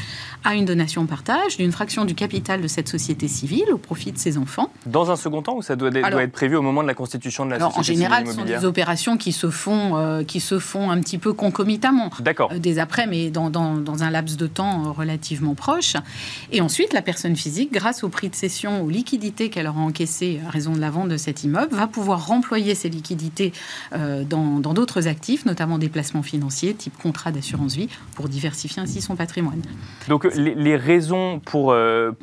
à 0.44 0.56
une 0.56 0.66
donation 0.66 1.06
partage 1.06 1.58
d'une 1.58 1.72
fraction 1.72 2.06
du 2.06 2.16
capital 2.16 2.62
de 2.62 2.68
cette 2.68 2.88
société 2.88 3.28
civile 3.28 3.66
au 3.72 3.78
profit 3.78 4.12
de 4.12 4.18
ses 4.18 4.38
enfants. 4.38 4.72
Dans 4.86 5.12
un 5.12 5.16
second 5.16 5.42
temps, 5.42 5.58
ou 5.58 5.62
ça 5.62 5.76
doit, 5.76 5.90
être 5.94 6.32
prévu 6.32 6.56
au 6.56 6.62
moment 6.62 6.82
de 6.82 6.88
la 6.88 6.94
constitution 6.94 7.46
de 7.46 7.52
la 7.52 7.60
société 7.60 7.84
civile 7.84 7.92
En 7.92 8.10
général, 8.10 8.28
ce 8.28 8.34
sont 8.34 8.46
des 8.46 8.66
opérations 8.66 9.18
qui 9.18 9.32
se 9.42 9.50
font, 9.50 9.98
euh, 9.98 10.24
qui 10.24 10.40
se 10.40 10.60
font 10.60 10.92
un 10.92 11.00
petit 11.00 11.18
peu 11.18 11.34
concomitamment. 11.34 12.12
D'accord. 12.20 12.52
Euh, 12.54 12.60
des 12.60 12.78
après, 12.78 13.08
mais 13.08 13.32
dans, 13.32 13.50
dans, 13.50 14.04
un 14.04 14.12
laps 14.12 14.38
de 14.38 14.48
temps 14.48 14.86
euh, 14.86 14.92
relativement 14.92 15.56
proche. 15.56 15.96
Et 16.52 16.62
ensuite, 16.62 16.94
la 16.94 17.02
personne 17.02 17.36
physique, 17.36 17.74
grâce 17.74 18.04
au 18.04 18.10
prix 18.10 18.30
de 18.30 18.36
cession, 18.36 18.84
aux 18.84 18.90
liquidités 18.90 19.50
qu'elle 19.50 19.68
aura 19.68 19.82
encaissées 19.82 20.40
à 20.48 20.50
raison 20.50 20.74
de 20.74 20.80
la 20.80 20.92
vente 20.92 21.10
de 21.10 21.18
cet 21.18 21.44
immeuble, 21.44 21.76
va 21.76 21.88
pouvoir 21.88 22.28
remployer 22.28 22.76
ces 22.76 22.90
liquidités 22.90 23.52
dans 23.92 24.60
d'autres 24.60 25.08
actifs, 25.08 25.46
notamment 25.46 25.78
des 25.78 25.90
placements 25.90 26.24
financiers, 26.24 26.74
type 26.74 26.98
contrat 26.98 27.32
d'assurance 27.32 27.76
vie, 27.76 27.90
pour 28.16 28.30
diversifier 28.30 28.82
ainsi 28.82 29.02
son 29.02 29.16
patrimoine. 29.16 29.62
Donc, 30.08 30.26
les, 30.36 30.56
les 30.56 30.76
raisons 30.76 31.40
pour, 31.40 31.76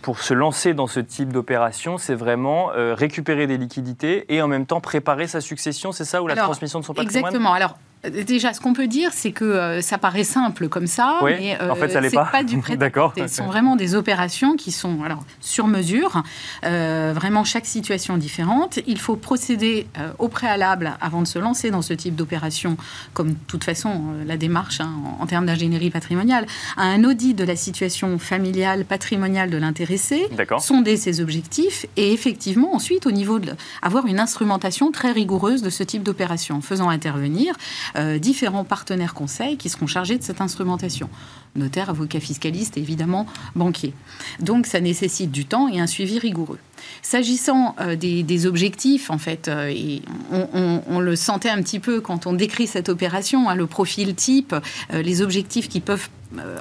pour 0.03 0.23
se 0.23 0.35
lancer 0.35 0.75
dans 0.75 0.87
ce 0.87 1.01
type 1.01 1.33
d'opération, 1.33 1.99
c'est 1.99 2.15
vraiment 2.15 2.69
récupérer 2.75 3.47
des 3.47 3.59
liquidités 3.59 4.25
et 4.29 4.43
en 4.43 4.49
même 4.49 4.67
temps 4.67 4.81
préparer 4.81 5.27
sa 5.27 5.41
succession, 5.41 5.93
c'est 5.93 6.05
ça, 6.05 6.23
ou 6.23 6.27
la 6.27 6.37
transmission 6.37 6.81
de 6.81 6.85
son 6.85 6.95
patrimoine? 6.95 7.08
Exactement. 7.17 7.53
Alors, 7.53 7.79
Déjà, 8.05 8.53
ce 8.53 8.61
qu'on 8.61 8.75
peut 8.75 8.87
dire, 8.87 9.11
c'est 9.13 9.33
que 9.33 9.45
euh, 9.45 9.81
ça 9.81 9.99
paraît 9.99 10.23
simple 10.23 10.69
comme 10.69 10.87
ça, 10.87 11.19
mais 11.25 11.59
euh, 11.61 11.71
en 11.71 11.75
fait, 11.75 11.89
c'est 11.89 12.15
pas. 12.15 12.27
pas. 12.27 12.45
du 12.45 12.59
prêt 12.63 12.79
Ce 13.17 13.27
sont 13.27 13.47
vraiment 13.47 13.75
des 13.75 13.97
opérations 13.97 14.55
qui 14.55 14.71
sont 14.71 15.03
alors 15.03 15.25
sur 15.41 15.67
mesure, 15.67 16.23
euh, 16.65 17.13
vraiment 17.13 17.43
chaque 17.43 17.67
situation 17.67 18.17
différente. 18.17 18.79
Il 18.87 19.01
faut 19.01 19.17
procéder 19.17 19.89
au 20.19 20.29
préalable 20.29 20.93
avant 21.01 21.23
de 21.23 21.27
se 21.27 21.41
lancer 21.41 21.73
dans 21.73 21.83
ce 21.83 21.93
type 21.93 22.15
d'opération, 22.15 22.77
comme 23.15 23.31
de 23.31 23.39
toute 23.49 23.65
façon 23.65 24.03
la 24.27 24.37
démarche 24.37 24.81
hein, 24.81 24.93
en, 25.19 25.27
termes 25.27 25.47
d'ingénierie 25.47 25.91
patrimoniale, 25.91 26.47
à 26.77 26.85
un 26.85 27.03
audit 27.03 27.35
de 27.35 27.45
la 27.45 27.57
situation 27.57 28.19
familiale, 28.19 28.85
patrimoniale 28.85 29.51
de 29.51 29.59
l'intéressé, 29.59 30.29
sonder 30.61 30.97
ses 30.97 31.21
objectifs 31.21 31.87
et 31.97 32.13
effectivement 32.13 32.75
ensuite 32.75 33.07
au 33.07 33.11
niveau 33.11 33.41
de 33.41 33.53
avoir 33.83 34.07
une 34.07 34.21
instrumentation 34.21 34.93
très 34.93 35.11
rigoureuse 35.11 35.63
de 35.63 35.71
ce 35.71 35.83
type 35.83 36.05
d'opération, 36.05 36.57
en 36.57 36.61
faisant 36.61 36.91
intervenir 36.91 37.57
euh, 37.97 38.19
différents 38.19 38.65
partenaires 38.65 39.15
conseils 39.15 39.57
qui 39.57 39.69
seront 39.69 39.87
chargés 39.87 40.19
de 40.19 40.23
cette 40.23 40.41
instrumentation. 40.41 41.09
Notaires, 41.57 41.91
avocats 41.91 42.21
fiscalistes 42.21 42.77
et 42.77 42.81
évidemment 42.81 43.27
banquiers. 43.57 43.95
Donc 44.41 44.67
ça 44.67 44.81
nécessite 44.81 45.31
du 45.31 45.45
temps 45.45 45.69
et 45.69 45.81
un 45.81 45.87
suivi 45.87 46.19
rigoureux. 46.19 46.59
S'agissant 47.03 47.75
euh, 47.81 47.97
des, 47.97 48.47
objectifs, 48.47 49.11
en 49.11 49.19
fait, 49.19 49.49
euh, 49.49 49.69
et 49.69 50.03
on, 50.31 51.01
le 51.01 51.17
sentait 51.17 51.49
un 51.49 51.63
petit 51.63 51.81
peu 51.81 52.01
quand 52.01 52.27
on 52.27 52.33
décrit 52.33 52.67
cette 52.67 52.89
opération, 52.89 53.49
hein, 53.49 53.55
le 53.55 53.67
profil 53.67 54.15
type, 54.15 54.55
les 54.93 55.23
objectifs 55.23 55.69
qui 55.69 55.81
peuvent 55.81 56.09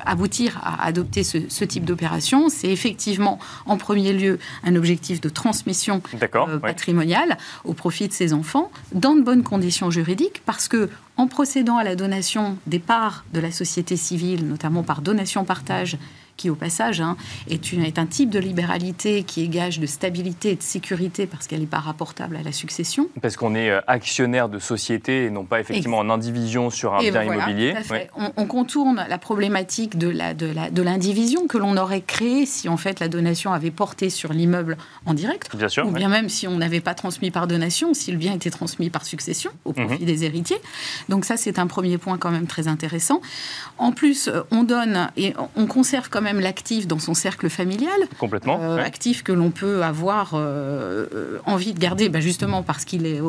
aboutir 0.05 0.59
à 0.63 0.85
adopter 0.85 1.23
ce, 1.23 1.63
type 1.65 1.83
d'opération, 1.85 2.49
c'est 2.49 2.69
effectivement 2.69 3.39
en 3.65 3.77
premier 3.77 4.13
lieu 4.13 4.39
un 4.63 4.75
objectif 4.75 5.19
de 5.19 5.29
transmission 5.29 6.01
patrimoniale 6.61 7.37
au 7.65 7.73
profit 7.73 8.07
de 8.07 8.13
ses 8.13 8.33
enfants 8.33 8.71
dans 8.93 9.15
de 9.15 9.21
bonnes 9.21 9.43
conditions 9.43 9.91
juridiques 9.91 10.41
parce 10.45 10.67
que 10.67 10.89
en 11.17 11.27
procédant 11.27 11.77
à 11.77 11.83
la 11.83 11.95
donation 11.95 12.57
des 12.67 12.79
parts 12.79 13.25
de 13.33 13.39
la 13.39 13.51
société 13.51 13.97
civile, 13.97 14.47
notamment 14.47 14.83
par 14.83 15.01
donation-partage, 15.01 15.97
qui 16.37 16.49
au 16.49 16.55
passage 16.55 17.01
hein, 17.01 17.17
est, 17.49 17.73
une, 17.73 17.83
est, 17.83 17.99
un 17.99 18.05
type 18.05 18.29
de 18.29 18.39
libéralité 18.39 19.23
qui 19.23 19.43
est 19.43 19.47
gage 19.47 19.79
de 19.79 19.85
stabilité 19.85 20.51
et 20.51 20.55
de 20.55 20.63
sécurité 20.63 21.25
parce 21.25 21.47
qu'elle 21.47 21.59
n'est 21.59 21.65
pas 21.65 21.79
rapportable 21.79 22.35
à 22.37 22.43
la 22.43 22.51
succession. 22.51 23.09
Parce 23.21 23.35
qu'on 23.35 23.55
est 23.55 23.69
euh, 23.69 23.81
actionnaire 23.87 24.47
de 24.47 24.59
société 24.59 25.25
et 25.25 25.29
non 25.29 25.43
pas 25.43 25.59
effectivement 25.59 25.97
en 25.97 26.09
indivision 26.09 26.69
sur 26.69 26.93
un 26.93 26.99
bien 26.99 27.23
immobilier. 27.23 27.73
On, 28.15 28.45
contourne 28.45 29.05
la 29.09 29.17
problématique 29.17 29.97
de 29.97 30.81
l'indivision 30.81 31.43
de 31.43 31.47
que 31.47 31.57
l'on 31.57 31.75
aurait 31.75 32.01
créée 32.01 32.45
si 32.45 32.69
en 32.69 32.77
fait 32.77 32.99
la 32.99 33.07
donation 33.07 33.51
avait 33.51 33.71
porté 33.71 34.09
sur 34.09 34.31
l'immeuble 34.31 34.77
en 35.05 35.13
direct. 35.13 35.55
Bien 35.55 35.69
sûr, 35.69 35.85
ou 35.87 35.91
bien 35.91 36.07
même 36.07 36.29
si 36.29 36.47
on 36.47 36.57
n'avait 36.57 36.79
pas 36.79 36.93
transmis 36.93 37.31
par 37.31 37.47
donation, 37.47 37.93
si 37.93 38.11
le 38.11 38.17
bien 38.17 38.33
était 38.33 38.49
transmis 38.49 38.89
par 38.89 39.05
succession 39.05 39.51
au 39.65 39.73
profit 39.73 39.99
mhm. 39.99 40.05
des 40.05 40.23
héritiers. 40.23 40.61
Donc 41.09 41.25
ça 41.25 41.35
c'est 41.35 41.59
un 41.59 41.67
premier 41.67 41.97
point 41.97 42.17
quand 42.17 42.31
même 42.31 42.47
très 42.47 42.67
intéressant. 42.67 43.21
En 43.77 43.91
plus, 43.91 44.27
euh, 44.27 44.41
on 44.51 44.63
donne 44.63 45.09
et 45.17 45.33
on 45.55 45.65
conserve 45.65 46.09
quand 46.09 46.21
même 46.21 46.26
même 46.27 46.39
l'actif 46.41 46.87
dans 46.87 46.99
son 46.99 47.13
cercle 47.13 47.49
familial. 47.49 47.99
Complètement. 48.19 48.59
Euh, 48.61 48.77
actif 48.77 49.23
que 49.23 49.31
l'on 49.31 49.51
peut 49.51 49.83
avoir 49.83 50.33
euh, 50.33 51.05
euh, 51.13 51.39
envie 51.45 51.73
de 51.73 51.79
garder, 51.79 52.09
bah, 52.09 52.19
justement 52.19 52.63
parce 52.63 52.83
qu'il 52.85 53.05
est, 53.05 53.21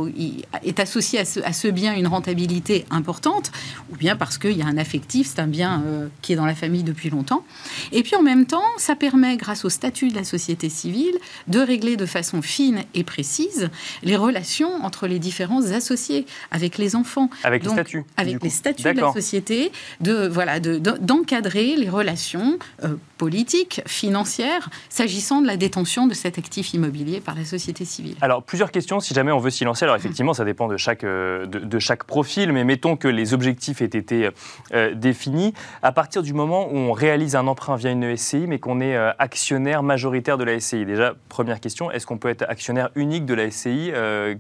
est, 0.65 0.81
associé 0.81 1.21
à 1.21 1.53
ce, 1.53 1.69
bien 1.69 1.95
une 1.95 2.07
rentabilité 2.07 2.85
importante, 2.91 3.53
ou 3.93 3.97
bien 3.97 4.17
parce 4.17 4.39
qu'il 4.39 4.57
y 4.57 4.63
a 4.63 4.67
un 4.67 4.79
affectif, 4.79 5.29
c'est 5.29 5.41
un 5.41 5.47
bien 5.47 5.83
qui 6.23 6.33
est 6.33 6.37
dans 6.37 6.47
la 6.47 6.55
famille 6.55 6.83
depuis 6.83 7.11
longtemps. 7.11 7.45
Et 7.93 8.03
puis 8.03 8.17
en 8.17 8.23
même 8.23 8.47
temps, 8.47 8.71
ça 8.79 8.97
permet, 8.97 9.37
grâce 9.37 9.65
au 9.65 9.69
statut 9.69 10.09
de 10.09 10.15
la 10.15 10.25
société 10.25 10.69
civile, 10.69 11.17
de 11.47 11.61
régler 11.61 11.97
de 11.97 12.07
façon 12.07 12.43
fine 12.43 12.83
et 12.95 13.05
précise 13.05 13.71
les 14.03 14.17
relations 14.17 14.85
entre 14.85 15.07
les 15.07 15.19
différents 15.19 15.63
associés 15.73 16.27
avec 16.51 16.79
les 16.79 16.97
enfants. 16.97 17.31
Avec 17.45 17.65
les 17.65 17.71
statuts. 17.71 18.05
Avec 18.17 18.43
les 18.43 18.51
statuts 18.51 18.83
de 18.95 19.01
la 19.01 19.13
société, 19.13 19.73
de 20.01 20.27
voilà, 20.27 20.59
d'encadrer 20.61 21.77
les 21.77 21.89
relations 21.89 22.59
euh, 22.89 22.97
politique, 23.19 23.83
financière, 23.87 24.71
s'agissant 24.89 25.43
de 25.43 25.47
la 25.47 25.57
détention 25.57 26.07
de 26.07 26.15
cet 26.15 26.39
actif 26.39 26.73
immobilier 26.73 27.21
par 27.21 27.35
la 27.35 27.45
société 27.45 27.85
civile. 27.85 28.17
Alors, 28.21 28.43
plusieurs 28.43 28.71
questions, 28.71 29.01
si 29.01 29.13
jamais 29.13 29.33
on 29.33 29.39
veut 29.39 29.51
s'y 29.51 29.65
lancer. 29.65 29.85
Alors, 29.85 29.97
effectivement, 29.97 30.33
ça 30.33 30.45
dépend 30.45 30.69
de 30.69 30.77
chaque, 30.77 31.05
euh, 31.05 31.47
de, 31.47 31.79
chaque 31.79 32.05
profil, 32.05 32.53
mais 32.53 32.65
mettons 32.65 32.97
que 32.97 33.09
les 33.09 33.35
objectifs 33.35 33.83
aient 33.83 33.87
été 33.87 34.31
euh, 34.73 34.95
définis. 34.95 35.53
À 35.83 35.93
partir 35.93 36.23
du 36.23 36.33
moment 36.33 36.69
où 36.69 36.77
on 36.77 36.93
réalise 36.93 37.37
un 37.37 37.47
emprunt 37.47 37.77
via 37.77 37.91
une 37.91 38.17
SCI, 38.17 38.47
mais 38.47 38.59
qu'on 38.59 38.81
est 38.81 38.97
actionnaire 39.19 39.83
majoritaire 39.83 40.39
de 40.39 40.45
la 40.45 40.59
SCI, 40.59 40.87
déjà, 40.87 41.15
première 41.29 41.61
question, 41.61 41.91
est-ce 41.91 42.07
qu'on 42.07 42.19
peut 42.19 42.29
être 42.29 42.45
actionnaire 42.49 42.91
unique 42.95 43.27
de 43.27 43.35
la 43.35 43.51
SCI 43.51 43.93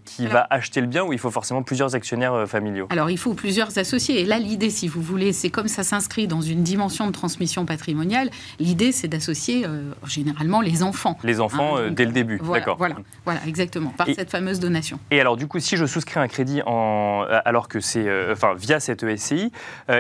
qui 0.05 0.27
va 0.27 0.47
acheter 0.51 0.81
le 0.81 0.87
bien 0.87 1.05
ou 1.05 1.13
il 1.13 1.19
faut 1.19 1.31
forcément 1.31 1.63
plusieurs 1.63 1.95
actionnaires 1.95 2.49
familiaux? 2.49 2.87
Alors, 2.91 3.11
il 3.11 3.19
faut 3.19 3.35
plusieurs 3.35 3.77
associés. 3.77 4.21
Et 4.21 4.25
là, 4.25 4.39
l'idée, 4.39 4.71
si 4.71 4.87
vous 4.87 5.03
voulez, 5.03 5.33
c'est 5.33 5.51
comme 5.51 5.69
ça 5.69 5.83
s'inscrit 5.83 6.29
dans 6.29 6.41
une 6.41 6.63
dimension 6.63 7.07
de 7.07 7.13
transmission 7.13 7.67
patrimoniale, 7.67 8.31
L'idée, 8.69 8.93
c'est 8.93 9.09
d'associer 9.09 9.65
euh, 9.65 9.93
généralement 10.07 10.61
les 10.61 10.83
enfants. 10.83 11.17
Les 11.25 11.41
enfants 11.41 11.79
hein, 11.79 11.85
euh, 11.85 11.91
dès 11.91 12.05
le 12.05 12.13
début, 12.13 12.39
d'accord. 12.53 12.77
Voilà, 12.77 12.97
voilà, 13.25 13.41
exactement, 13.47 13.95
par 13.97 14.07
cette 14.07 14.31
fameuse 14.31 14.61
donation. 14.61 15.01
Et 15.11 15.19
alors, 15.23 15.39
du 15.39 15.47
coup, 15.47 15.59
si 15.59 15.79
je 15.79 15.87
souscris 15.87 16.21
un 16.21 16.29
crédit 16.29 16.61
en, 16.67 17.25
alors 17.47 17.69
que 17.69 17.81
c'est, 17.81 18.07
euh, 18.07 18.35
enfin, 18.35 18.53
via 18.59 18.79
cette 18.79 19.03
ESCI, 19.03 19.53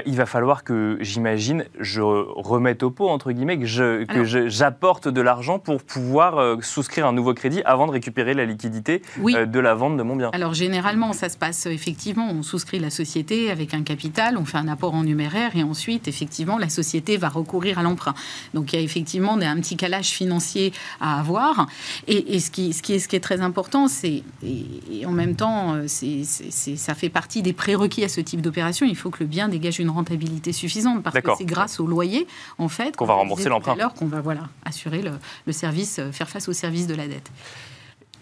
il 0.04 0.16
va 0.16 0.26
falloir 0.26 0.64
que, 0.64 0.98
j'imagine, 1.00 1.64
je 1.81 2.02
remette 2.02 2.83
au 2.83 2.90
pot 2.90 3.09
entre 3.09 3.33
guillemets, 3.33 3.59
que, 3.59 3.64
je, 3.64 4.04
que 4.04 4.24
j'apporte 4.48 5.09
de 5.09 5.20
l'argent 5.22 5.59
pour 5.59 5.83
pouvoir 5.83 6.62
souscrire 6.62 7.07
un 7.07 7.14
nouveau 7.14 7.33
crédit 7.33 7.62
avant 7.64 7.87
de 7.87 7.92
récupérer 7.92 8.35
la 8.35 8.44
liquidité 8.44 9.00
de 9.16 9.61
la 9.61 9.74
vente 9.74 9.96
de 9.96 10.02
mon 10.02 10.14
bien. 10.14 10.28
Alors, 10.35 10.52
généralement, 10.52 11.14
ça 11.14 11.31
se 11.31 11.38
passe 11.38 11.64
effectivement, 11.64 12.28
on 12.31 12.42
souscrit 12.42 12.81
la 12.81 12.90
société 12.90 13.50
avec 13.50 13.72
un 13.72 13.83
capital, 13.83 14.37
on 14.37 14.44
fait 14.44 14.59
un 14.59 14.68
apport 14.68 14.92
en 14.92 15.04
numéraire 15.04 15.57
et 15.57 15.62
ensuite, 15.62 16.07
effectivement, 16.07 16.59
la 16.59 16.68
société 16.68 17.16
va 17.16 17.31
recourir 17.31 17.78
à 17.78 17.83
l'emprunt. 17.83 18.14
Donc 18.58 18.58
il 18.73 18.77
y 18.77 18.79
a 18.79 18.83
effectivement 18.83 19.35
un 19.35 19.61
petit 19.61 19.77
calage 19.77 20.09
financier 20.09 20.73
à 21.01 21.21
avoir. 21.21 21.66
Et, 22.07 22.40
ce, 22.40 22.51
qui, 22.51 22.73
ce, 22.73 22.83
qui 22.83 22.94
est, 22.94 22.99
ce 22.99 23.09
qui 23.09 23.16
est 23.16 23.21
très 23.21 23.40
important, 23.40 23.88
c'est, 23.88 24.23
et, 24.42 25.07
en 25.07 25.12
même 25.12 25.37
temps, 25.37 25.75
euh, 25.75 25.87
ça 25.88 26.94
fait 26.94 27.09
partie 27.09 27.42
des 27.42 27.53
prérequis 27.53 28.05
à 28.05 28.09
ce 28.09 28.21
type 28.21 28.40
d'opération. 28.40 28.87
Il 28.87 28.97
faut 28.97 29.11
que 29.11 29.21
le 29.21 29.27
bien 29.27 29.49
dégage 29.49 29.79
une 29.79 29.90
rentabilité 29.90 30.53
suffisante 30.53 31.03
parce 31.03 31.21
que 31.21 31.31
c'est 31.38 31.44
grâce 31.44 31.81
au 31.81 31.87
loyer, 31.87 32.27
en 32.59 32.68
fait, 32.68 32.97
qu'on 32.97 33.07
va 33.07 33.14
rembourser 33.14 33.49
l'emprunt. 33.49 33.77
qu'on 33.97 34.07
va 34.07 34.21
voilà, 34.21 34.49
assurer 34.64 35.03
le, 35.03 35.12
le 35.47 35.53
service, 35.53 35.99
euh, 35.99 36.12
faire 36.12 36.29
face 36.29 36.49
au 36.49 36.53
service 36.53 36.87
de 36.87 36.94
la 36.94 37.07
dette. 37.07 37.31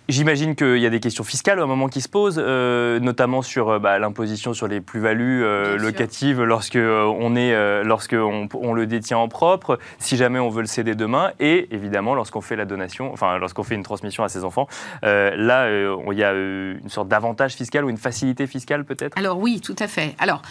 J'imagine 0.08 0.54
qu'il 0.54 0.78
y 0.78 0.86
a 0.86 0.90
des 0.90 1.00
questions 1.00 1.24
fiscales 1.24 1.58
à 1.58 1.64
un 1.64 1.66
moment 1.66 1.88
qui 1.88 2.00
se 2.00 2.08
posent, 2.08 2.38
euh, 2.38 3.00
notamment 3.00 3.42
sur 3.42 3.70
euh, 3.70 3.78
bah, 3.80 3.98
l'imposition 3.98 4.54
sur 4.54 4.68
les 4.68 4.80
plus-values 4.80 5.42
euh, 5.42 5.76
locatives 5.78 6.42
lorsque 6.42 6.76
on 6.78 7.34
est, 7.34 7.82
lorsque 7.82 8.14
on, 8.14 8.72
le 8.72 8.86
détient 8.86 9.18
en 9.18 9.26
propre, 9.26 9.80
si 9.98 10.16
jamais 10.16 10.38
on 10.38 10.48
veut 10.48 10.60
le 10.60 10.68
céder 10.68 10.94
demain, 10.94 11.32
et 11.40 11.66
évidemment 11.72 12.14
lorsqu'on 12.14 12.40
fait 12.40 12.54
la 12.54 12.66
donation, 12.66 13.12
enfin 13.12 13.38
lorsqu'on 13.38 13.64
fait 13.64 13.74
une 13.74 13.82
transmission 13.82 14.22
à 14.22 14.28
ses 14.28 14.44
enfants. 14.44 14.68
là, 15.02 15.68
il 15.68 16.18
y 16.18 16.22
a 16.22 16.32
une 16.32 16.88
sorte 16.88 17.08
d'avantage 17.08 17.54
fiscal 17.54 17.84
ou 17.84 17.90
une 17.90 17.96
facilité 17.96 18.46
fiscale 18.46 18.84
peut-être? 18.84 19.18
Alors 19.18 19.38
oui, 19.38 19.60
tout 19.60 19.76
à 19.78 19.88
fait. 19.88 20.14
Alors 20.18 20.42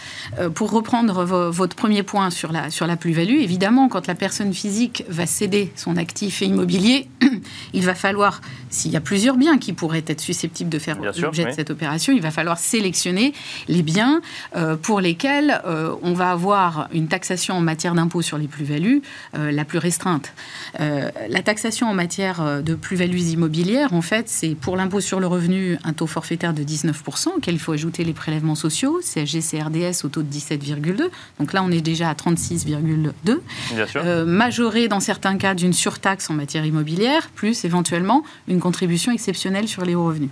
pour 0.54 0.72
reprendre 0.72 1.24
votre 1.24 1.76
premier 1.76 2.04
point 2.04 2.30
sur 2.30 2.52
la 2.52 2.70
sur 2.70 2.88
la 2.88 2.98
plus-value, 2.98 3.39
évidemment, 3.39 3.88
quand 3.88 4.08
la 4.08 4.15
personne 4.15 4.54
physique 4.54 5.06
va 5.08 5.26
céder 5.26 5.72
son 5.76 5.96
actif 5.98 6.41
immobilier, 6.41 7.08
il 7.74 7.86
va 7.86 7.96
falloir, 7.96 8.41
s'il 8.70 8.91
y 8.91 8.98
a 8.98 9.02
plusieurs 9.02 9.38
biens 9.38 9.44
qui 9.58 9.73
pourraient 9.73 10.03
être 10.08 10.21
susceptibles 10.21 10.69
de 10.69 10.79
faire 10.79 10.97
l'objet 10.99 11.45
de 11.45 11.51
cette 11.51 11.69
opération, 11.69 12.13
il 12.13 12.21
va 12.21 12.31
falloir 12.31 12.58
sélectionner 12.58 13.34
les 13.67 13.84
biens 13.84 14.21
euh, 14.55 14.75
pour 14.75 15.01
lesquels 15.01 15.62
euh, 15.65 15.95
on 16.01 16.13
va 16.13 16.31
avoir 16.31 16.88
une 16.91 17.08
taxation 17.08 17.55
en 17.55 17.62
matière 17.62 17.93
d'impôt 17.93 18.21
sur 18.21 18.38
les 18.38 18.47
plus-values 18.47 19.01
euh, 19.36 19.51
la 19.51 19.65
plus 19.65 19.77
restreinte. 19.77 20.34
la 20.79 21.41
taxation 21.41 21.88
en 21.88 21.93
matière 21.93 22.63
de 22.63 22.75
plus-values 22.75 23.19
immobilières, 23.19 23.93
en 23.93 24.01
fait, 24.01 24.29
c'est 24.29 24.55
pour 24.55 24.77
l'impôt 24.77 24.99
sur 24.99 25.19
le 25.19 25.27
revenu 25.27 25.77
un 25.84 25.93
taux 25.93 26.08
forfaitaire 26.08 26.53
de 26.53 26.63
19%, 26.63 27.38
auquel 27.38 27.55
il 27.55 27.60
faut 27.60 27.71
ajouter 27.71 28.03
les 28.03 28.13
prélèvements 28.13 28.55
sociaux, 28.55 28.99
CSG, 29.01 29.41
CRDS 29.41 30.03
au 30.03 30.10
taux 30.10 30.23
de 30.23 30.31
17,2. 30.31 31.10
Donc 31.39 31.53
là, 31.53 31.63
on 31.63 31.71
est 31.71 31.81
déjà 31.81 32.10
à 32.10 32.13
36,2. 32.13 34.25
majoré 34.25 34.88
dans 34.88 34.99
certains 34.99 35.38
cas 35.38 35.53
d'une 35.53 35.73
surtaxe 35.73 36.29
en 36.29 36.34
matière 36.34 36.65
immobilière, 36.65 37.29
plus 37.36 37.65
éventuellement 37.65 38.23
une 38.47 38.60
contribution 38.60 39.12
exceptionnelle 39.12 39.35
sur 39.67 39.86
les 39.86 39.95
hauts 39.95 40.08
revenus. 40.08 40.30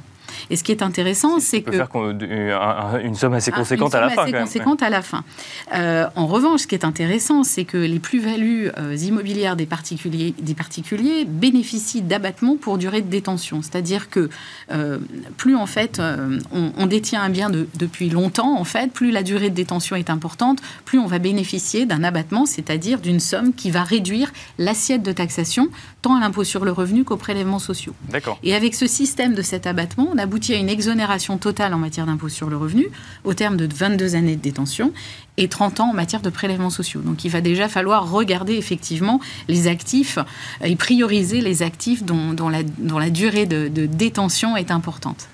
Et 0.50 0.56
ce 0.56 0.63
qui 0.63 0.72
est 0.72 0.82
intéressant, 0.82 1.39
c'est 1.39 1.62
que. 1.62 1.72
faire 1.72 1.89
une 3.04 3.15
somme 3.15 3.34
assez 3.34 3.52
conséquente 3.52 3.96
à 3.96 4.02
la 4.02 4.10
fin. 4.10 4.24
Assez 4.24 4.34
conséquente 4.34 4.84
à 4.84 4.89
la 4.89 5.02
fin. 5.02 5.24
Euh, 5.74 6.08
en 6.15 6.28
revanche, 6.28 6.62
ce 6.62 6.67
qui 6.67 6.76
est 6.76 6.86
intéressant, 6.86 7.43
c'est 7.43 7.65
que 7.65 7.78
les 7.78 8.00
plus-values 8.00 8.69
euh, 8.78 8.96
immobilières 8.96 9.56
des 9.56 9.65
particuliers, 9.65 10.34
des 10.39 10.54
particuliers 10.54 11.26
bénéficient 11.26 12.02
d'abattements 12.02 12.58
pour 12.58 12.78
durée 12.78 13.02
de 13.02 13.10
détention. 13.10 13.62
C'est-à-dire 13.62 14.10
que 14.10 14.30
euh, 14.72 15.00
plus 15.38 15.56
en 15.56 15.65
fait 15.65 16.02
on, 16.52 16.86
détient 16.86 17.22
un 17.22 17.30
bien 17.30 17.50
depuis 17.50 18.10
longtemps, 18.10 18.60
en 18.60 18.63
fait, 18.63 18.91
plus 18.91 19.12
la 19.12 19.24
durée 19.24 19.50
de 19.50 19.56
détention 19.56 19.96
est 19.96 20.10
importante, 20.10 20.60
plus 20.86 21.00
on 21.00 21.08
va 21.08 21.19
bénéficier 21.19 21.86
d'un 21.86 22.04
abattement, 22.04 22.46
c'est-à-dire 22.46 23.00
d'une 23.00 23.19
somme 23.19 23.54
qui 23.54 23.72
va 23.72 23.84
réduire 23.84 24.32
l'assiette 24.58 25.02
de 25.02 25.12
taxation 25.12 25.69
tant 26.02 26.15
à 26.15 26.19
l'impôt 26.19 26.43
sur 26.43 26.65
le 26.65 26.72
revenu 26.72 27.04
qu'aux 27.04 27.17
prélèvements 27.17 27.60
sociaux. 27.60 27.93
D'accord. 28.10 28.38
Et 28.43 28.54
avec 28.54 28.76
ce 28.76 28.86
système 28.88 29.34
de 29.34 29.41
cet 29.41 29.65
abattement, 29.65 30.10
on 30.13 30.17
aboutit 30.34 30.56
à 30.56 30.58
une 30.58 30.69
exonération 30.69 31.38
totale 31.38 31.76
en 31.76 31.78
matière 31.78 32.08
d'impôt 32.08 32.28
sur 32.28 32.50
le 32.50 32.58
revenu 32.58 32.88
au 33.24 33.36
terme 33.36 33.56
de 33.56 33.72
22 33.72 34.15
années 34.15 34.36
de 34.36 34.41
détention 34.41 34.91
et 35.38 35.48
30 35.48 35.80
ans 35.82 35.89
en 35.91 35.93
matière 35.93 36.22
de 36.22 36.32
prélèvements 36.32 36.72
sociaux. 36.72 37.02
Donc 37.02 37.24
il 37.24 37.30
va 37.30 37.39
déjà 37.39 37.69
falloir 37.69 38.10
regarder 38.10 38.56
effectivement 38.56 39.19
les 39.48 39.67
actifs 39.67 40.17
et 40.63 40.76
prioriser 40.76 41.39
les 41.39 41.62
actifs 41.62 42.04
dont, 42.04 42.50
la, 42.50 43.10
durée 43.12 43.46
de 43.46 43.86
détention 43.86 44.58
est 44.58 44.72
importante. 44.72 45.28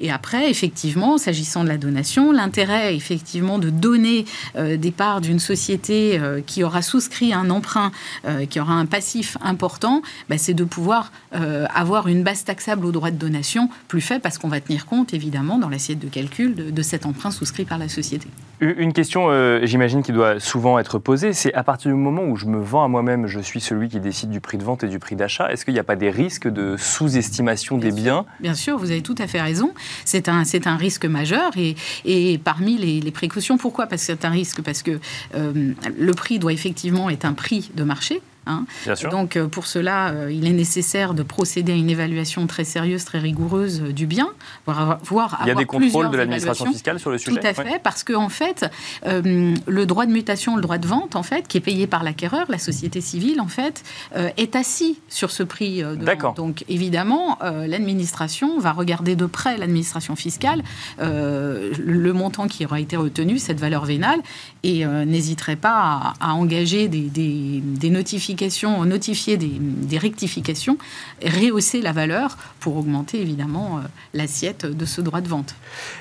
Et 0.00 0.10
après, 0.10 0.50
effectivement, 0.50 1.18
s'agissant 1.18 1.62
de 1.62 1.68
la 1.68 1.76
donation, 1.76 2.32
l'intérêt, 2.32 2.96
effectivement, 2.96 3.58
de 3.58 3.68
donner 3.68 4.24
euh, 4.56 4.76
des 4.76 4.90
parts 4.90 5.20
d'une 5.20 5.38
société 5.38 6.18
euh, 6.18 6.40
qui 6.44 6.64
aura 6.64 6.80
souscrit 6.80 7.34
un 7.34 7.50
emprunt, 7.50 7.92
euh, 8.26 8.46
qui 8.46 8.58
aura 8.58 8.72
un 8.72 8.86
passif 8.86 9.36
important, 9.42 10.02
bah, 10.28 10.38
c'est 10.38 10.54
de 10.54 10.64
pouvoir 10.64 11.12
avoir 11.32 12.08
une 12.08 12.24
base 12.24 12.42
taxable 12.42 12.84
au 12.84 12.90
droit 12.90 13.12
de 13.12 13.16
donation 13.16 13.68
plus 13.86 14.00
faible 14.00 14.20
parce 14.20 14.36
qu'on 14.36 14.48
va 14.48 14.60
tenir 14.60 14.84
compte, 14.84 15.14
évidemment, 15.14 15.58
dans 15.58 15.68
l'assiette 15.68 16.00
de 16.00 16.08
calcul 16.08 16.54
de, 16.54 16.82
cet 16.82 17.06
emprunt 17.06 17.30
souscrit 17.30 17.64
par 17.64 17.78
la 17.78 17.88
société. 17.88 18.26
Une 18.60 18.92
question, 18.92 19.28
j'imagine, 19.62 20.02
qui 20.02 20.10
doit 20.10 20.40
souvent 20.40 20.78
être 20.80 20.98
posée, 20.98 21.32
c'est 21.32 21.54
à 21.54 21.62
partir 21.62 21.92
du 21.92 21.96
moment 21.96 22.24
où 22.24 22.36
je 22.36 22.46
me 22.46 22.58
vends 22.58 22.82
à 22.82 22.88
moi-même, 22.88 23.28
je 23.28 23.38
suis 23.38 23.60
celui 23.60 23.88
qui 23.88 24.00
décide 24.00 24.30
du 24.30 24.40
prix 24.40 24.58
de 24.58 24.64
vente 24.64 24.82
et 24.82 24.88
du 24.88 24.98
prix 24.98 25.14
d'achat, 25.14 25.52
est-ce 25.52 25.64
qu'il 25.64 25.74
n'y 25.74 25.80
a 25.80 25.84
pas 25.84 25.96
des 25.96 26.10
risques 26.10 26.48
de 26.48 26.76
sous-estimation 26.76 27.78
des 27.78 27.92
biens? 27.92 28.26
Bien 28.40 28.54
sûr, 28.54 28.76
vous 28.76 28.90
avez 28.90 29.02
tout 29.02 29.14
à 29.18 29.28
fait 29.28 29.40
raison 29.40 29.72
c'est 30.04 30.28
un, 30.28 30.42
un 30.64 30.76
risque 30.76 31.04
majeur. 31.04 31.52
Et, 31.56 31.76
et 32.04 32.38
parmi 32.38 32.76
les, 32.78 33.10
précautions, 33.10 33.58
pourquoi? 33.58 33.86
Parce 33.86 34.02
que 34.02 34.06
c'est 34.06 34.24
un 34.24 34.30
risque, 34.30 34.62
parce 34.62 34.82
que 34.82 34.98
euh, 35.34 35.72
le 35.98 36.14
prix 36.14 36.38
doit 36.38 36.52
effectivement 36.52 37.10
être 37.10 37.24
un 37.24 37.32
prix 37.32 37.70
de 37.74 37.82
marché. 37.82 38.20
Hein. 38.46 38.64
Donc 39.10 39.36
euh, 39.36 39.46
pour 39.46 39.66
cela, 39.66 40.08
euh, 40.08 40.32
il 40.32 40.46
est 40.46 40.52
nécessaire 40.52 41.14
de 41.14 41.22
procéder 41.22 41.72
à 41.72 41.74
une 41.74 41.90
évaluation 41.90 42.46
très 42.46 42.64
sérieuse, 42.64 43.04
très 43.04 43.18
rigoureuse 43.18 43.80
du 43.82 44.06
bien, 44.06 44.30
voire, 44.66 44.98
voir 45.02 45.38
Il 45.42 45.48
y 45.48 45.50
a 45.50 45.54
des 45.54 45.66
contrôles 45.66 46.10
de 46.10 46.16
l'administration 46.16 46.66
fiscale 46.72 46.98
sur 46.98 47.10
le 47.10 47.18
sujet. 47.18 47.38
Tout 47.38 47.46
à 47.46 47.54
fait, 47.54 47.80
parce 47.82 48.02
que 48.02 48.14
en 48.14 48.28
fait, 48.28 48.66
le 49.04 49.84
droit 49.84 50.06
de 50.06 50.12
mutation, 50.12 50.56
le 50.56 50.62
droit 50.62 50.78
de 50.78 50.86
vente, 50.86 51.16
en 51.16 51.22
fait, 51.22 51.46
qui 51.48 51.58
est 51.58 51.62
payé 51.62 51.86
par 51.86 52.02
l'acquéreur, 52.02 52.46
la 52.48 52.58
société 52.58 53.00
civile, 53.00 53.40
en 53.40 53.48
fait, 53.48 53.82
est 54.14 54.56
assis 54.56 54.98
sur 55.08 55.30
ce 55.30 55.42
prix 55.42 55.82
de 55.82 56.04
vente. 56.04 56.36
Donc 56.36 56.64
évidemment, 56.68 57.38
l'administration 57.42 58.58
va 58.58 58.72
regarder 58.72 59.16
de 59.16 59.26
près 59.26 59.58
l'administration 59.58 60.16
fiscale 60.16 60.62
le 60.98 62.12
montant 62.12 62.48
qui 62.48 62.64
aura 62.64 62.80
été 62.80 62.96
retenu, 62.96 63.38
cette 63.38 63.60
valeur 63.60 63.84
vénale, 63.84 64.20
et 64.62 64.84
n'hésiterait 64.84 65.56
pas 65.56 66.14
à, 66.20 66.34
engager 66.34 66.88
des, 66.88 67.02
des, 67.02 67.60
des 67.62 67.90
notifications 67.90 68.84
notifier 68.90 69.36
des, 69.36 69.98
rectifications, 69.98 70.78
rehausser 71.22 71.80
la 71.80 71.92
valeur 71.92 72.36
pour 72.60 72.76
augmenter 72.76 73.20
évidemment 73.20 73.78
euh, 73.78 73.86
l'assiette 74.14 74.66
de 74.66 74.84
ce 74.84 75.00
droit 75.00 75.20
de 75.20 75.28
vente. 75.28 75.54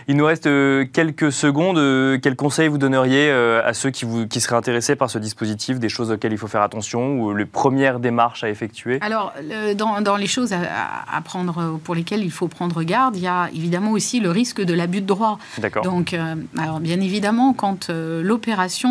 Il 0.08 0.16
nous 0.16 0.26
reste 0.26 0.48
euh, 0.48 0.86
quelques 0.92 1.32
secondes. 1.32 1.78
Euh, 1.78 2.18
quels 2.22 2.36
conseils 2.36 2.68
vous 2.68 2.78
donneriez 2.78 3.30
à 3.30 3.74
ceux 3.74 3.90
qui, 3.90 4.06
vous, 4.06 4.28
qui 4.28 4.42
seraient 4.42 4.56
intéressés 4.56 4.96
par 4.96 5.10
ce 5.10 5.20
dispositif, 5.20 5.80
des 5.80 5.90
choses 5.90 6.12
auxquelles 6.12 6.32
il 6.32 6.38
faut 6.38 6.48
faire 6.48 6.62
attention 6.62 7.22
ou 7.22 7.36
les 7.36 7.46
premières 7.46 8.00
démarches 8.00 8.44
à 8.44 8.50
effectuer? 8.50 9.00
Alors, 9.02 9.34
dans, 9.76 10.16
les 10.16 10.28
choses 10.28 10.54
à, 10.54 11.22
prendre, 11.22 11.80
pour 11.84 11.96
lesquelles 11.96 12.24
il 12.24 12.32
faut 12.32 12.48
prendre 12.48 12.82
garde, 12.84 13.16
il 13.16 13.24
y 13.24 13.28
a 13.28 13.50
évidemment 13.54 13.92
aussi 13.92 14.20
le 14.20 14.32
risque 14.32 14.62
de 14.62 14.74
l'abus 14.74 15.02
de 15.02 15.06
droit. 15.06 15.40
D'accord. 15.58 15.84
Donc, 15.84 16.16
alors 16.58 16.80
bien 16.80 17.00
évidemment, 17.02 17.54
quand 17.54 17.90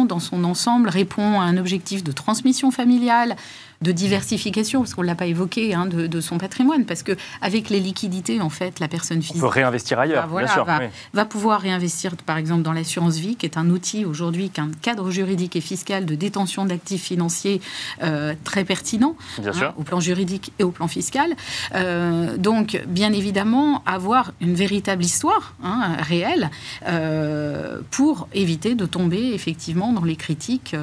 dans 0.05 0.21
son 0.21 0.45
ensemble 0.45 0.89
répond 0.89 1.41
à 1.41 1.45
un 1.45 1.57
objectif 1.57 2.05
de 2.05 2.13
transmission 2.13 2.71
familiale, 2.71 3.37
de 3.81 3.93
diversification, 3.93 4.81
parce 4.81 4.95
qu'on 4.95 5.03
ne 5.03 5.07
l'a 5.07 5.15
pas 5.15 5.27
évoqué, 5.27 5.73
hein, 5.73 5.87
de, 5.87 6.21
son 6.21 6.39
patrimoine, 6.39 6.85
parce 6.85 7.05
que 7.05 7.13
avec 7.41 7.71
les 7.71 7.79
liquidités, 7.79 8.41
en 8.41 8.51
fait, 8.51 8.81
la 8.81 8.89
personne 8.89 9.23
physique... 9.23 9.37
On 9.37 9.47
peut 9.47 9.47
réinvestir 9.47 10.01
ailleurs, 10.01 10.27
bien 10.27 10.49
sûr. 10.49 10.67
Va, 11.13 11.25
pouvoir 11.25 11.61
réinvestir, 11.61 12.17
par 12.17 12.39
exemple, 12.39 12.63
dans 12.63 12.73
l'assurance 12.73 13.17
vie, 13.19 13.37
qui 13.37 13.47
est 13.47 13.57
un 13.57 13.71
outil 13.71 14.05
aujourd'hui, 14.05 14.51
qu'un 14.51 14.71
cadre 14.83 15.11
juridique 15.11 15.55
et 15.55 15.61
fiscal 15.61 16.07
de 16.07 16.15
détention 16.17 16.65
d'actifs 16.65 17.05
financiers 17.05 17.61
euh, 18.03 18.35
très 18.43 18.65
pertinent, 18.65 19.15
hein, 19.39 19.75
au 19.77 19.83
plan 19.83 20.01
juridique 20.01 20.53
et 20.59 20.65
au 20.65 20.73
plan 20.73 20.89
fiscal. 20.89 21.35
Euh, 21.75 22.37
donc, 22.37 22.83
bien 22.89 23.13
évidemment, 23.13 23.85
avoir 23.87 24.33
une 24.41 24.55
véritable 24.55 25.05
histoire 25.05 25.55
hein, 25.63 25.97
réelle 26.01 26.51
euh, 26.89 27.79
pour 27.93 28.29
éviter 28.35 28.75
de 28.75 28.87
tomber, 28.87 29.33
effectivement, 29.35 29.93
dans 29.93 30.05
les 30.05 30.17
critiques 30.17 30.75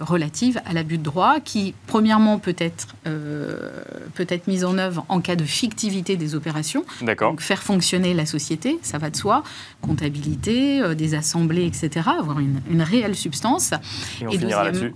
relatives 0.00 0.60
à 0.66 0.72
l'abus 0.72 0.98
de 0.98 1.04
droit, 1.04 1.38
qui, 1.38 1.74
premièrement, 1.86 2.23
peut 2.38 2.56
être, 2.58 2.88
euh, 3.06 3.70
peut 4.14 4.26
être 4.28 4.46
mise 4.46 4.64
en 4.64 4.78
œuvre 4.78 5.04
en 5.08 5.20
cas 5.20 5.36
de 5.36 5.44
fictivité 5.44 6.16
des 6.16 6.34
opérations. 6.34 6.84
Donc 7.02 7.40
faire 7.40 7.62
fonctionner 7.62 8.14
la 8.14 8.26
société, 8.26 8.78
ça 8.82 8.98
va 8.98 9.10
de 9.10 9.16
soi, 9.16 9.42
comptabilité, 9.82 10.80
euh, 10.80 10.94
des 10.94 11.14
assemblées, 11.14 11.66
etc., 11.66 12.08
avoir 12.18 12.38
une, 12.40 12.82
réelle 12.82 13.14
substance. 13.14 13.72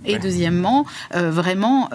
Et, 0.05 0.19
deuxièmement, 0.19 0.85
euh, 1.15 1.31
vraiment 1.31 1.89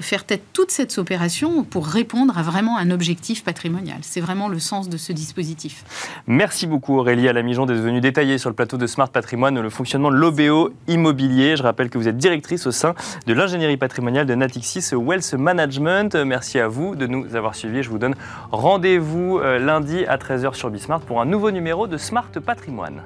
faire 0.00 0.24
tête 0.24 0.42
toute 0.52 0.70
cette 0.70 0.96
opération 0.98 1.64
pour 1.64 1.86
répondre 1.86 2.38
à 2.38 2.42
vraiment 2.42 2.78
un 2.78 2.90
objectif 2.90 3.44
patrimonial. 3.44 3.98
C'est 4.02 4.20
vraiment 4.20 4.48
le 4.48 4.58
sens 4.58 4.88
de 4.88 4.96
ce 4.96 5.12
dispositif. 5.12 5.84
Merci 6.26 6.66
beaucoup 6.66 6.98
Aurélie 6.98 7.28
Alamijon 7.28 7.66
d'être 7.66 7.80
venue 7.80 8.00
détailler 8.00 8.38
sur 8.38 8.48
le 8.48 8.54
plateau 8.54 8.76
de 8.76 8.86
Smart 8.86 9.08
Patrimoine 9.08 9.60
le 9.60 9.70
fonctionnement 9.70 10.10
de 10.10 10.16
l'OBO 10.16 10.72
immobilier. 10.88 11.56
Je 11.56 11.62
rappelle 11.62 11.90
que 11.90 11.98
vous 11.98 12.08
êtes 12.08 12.16
directrice 12.16 12.66
au 12.66 12.70
sein 12.70 12.94
de 13.26 13.34
l'ingénierie 13.34 13.76
patrimoniale 13.76 14.26
de 14.26 14.34
Natixis 14.34 14.73
Wealth 14.92 15.34
Management. 15.34 16.16
Merci 16.16 16.58
à 16.58 16.68
vous 16.68 16.96
de 16.96 17.06
nous 17.06 17.36
avoir 17.36 17.54
suivis. 17.54 17.82
Je 17.82 17.90
vous 17.90 17.98
donne 17.98 18.14
rendez-vous 18.50 19.38
euh, 19.38 19.58
lundi 19.58 20.04
à 20.06 20.16
13h 20.16 20.54
sur 20.54 20.70
Bismart 20.70 21.00
pour 21.00 21.20
un 21.20 21.26
nouveau 21.26 21.50
numéro 21.50 21.86
de 21.86 21.96
Smart 21.96 22.30
Patrimoine. 22.44 23.02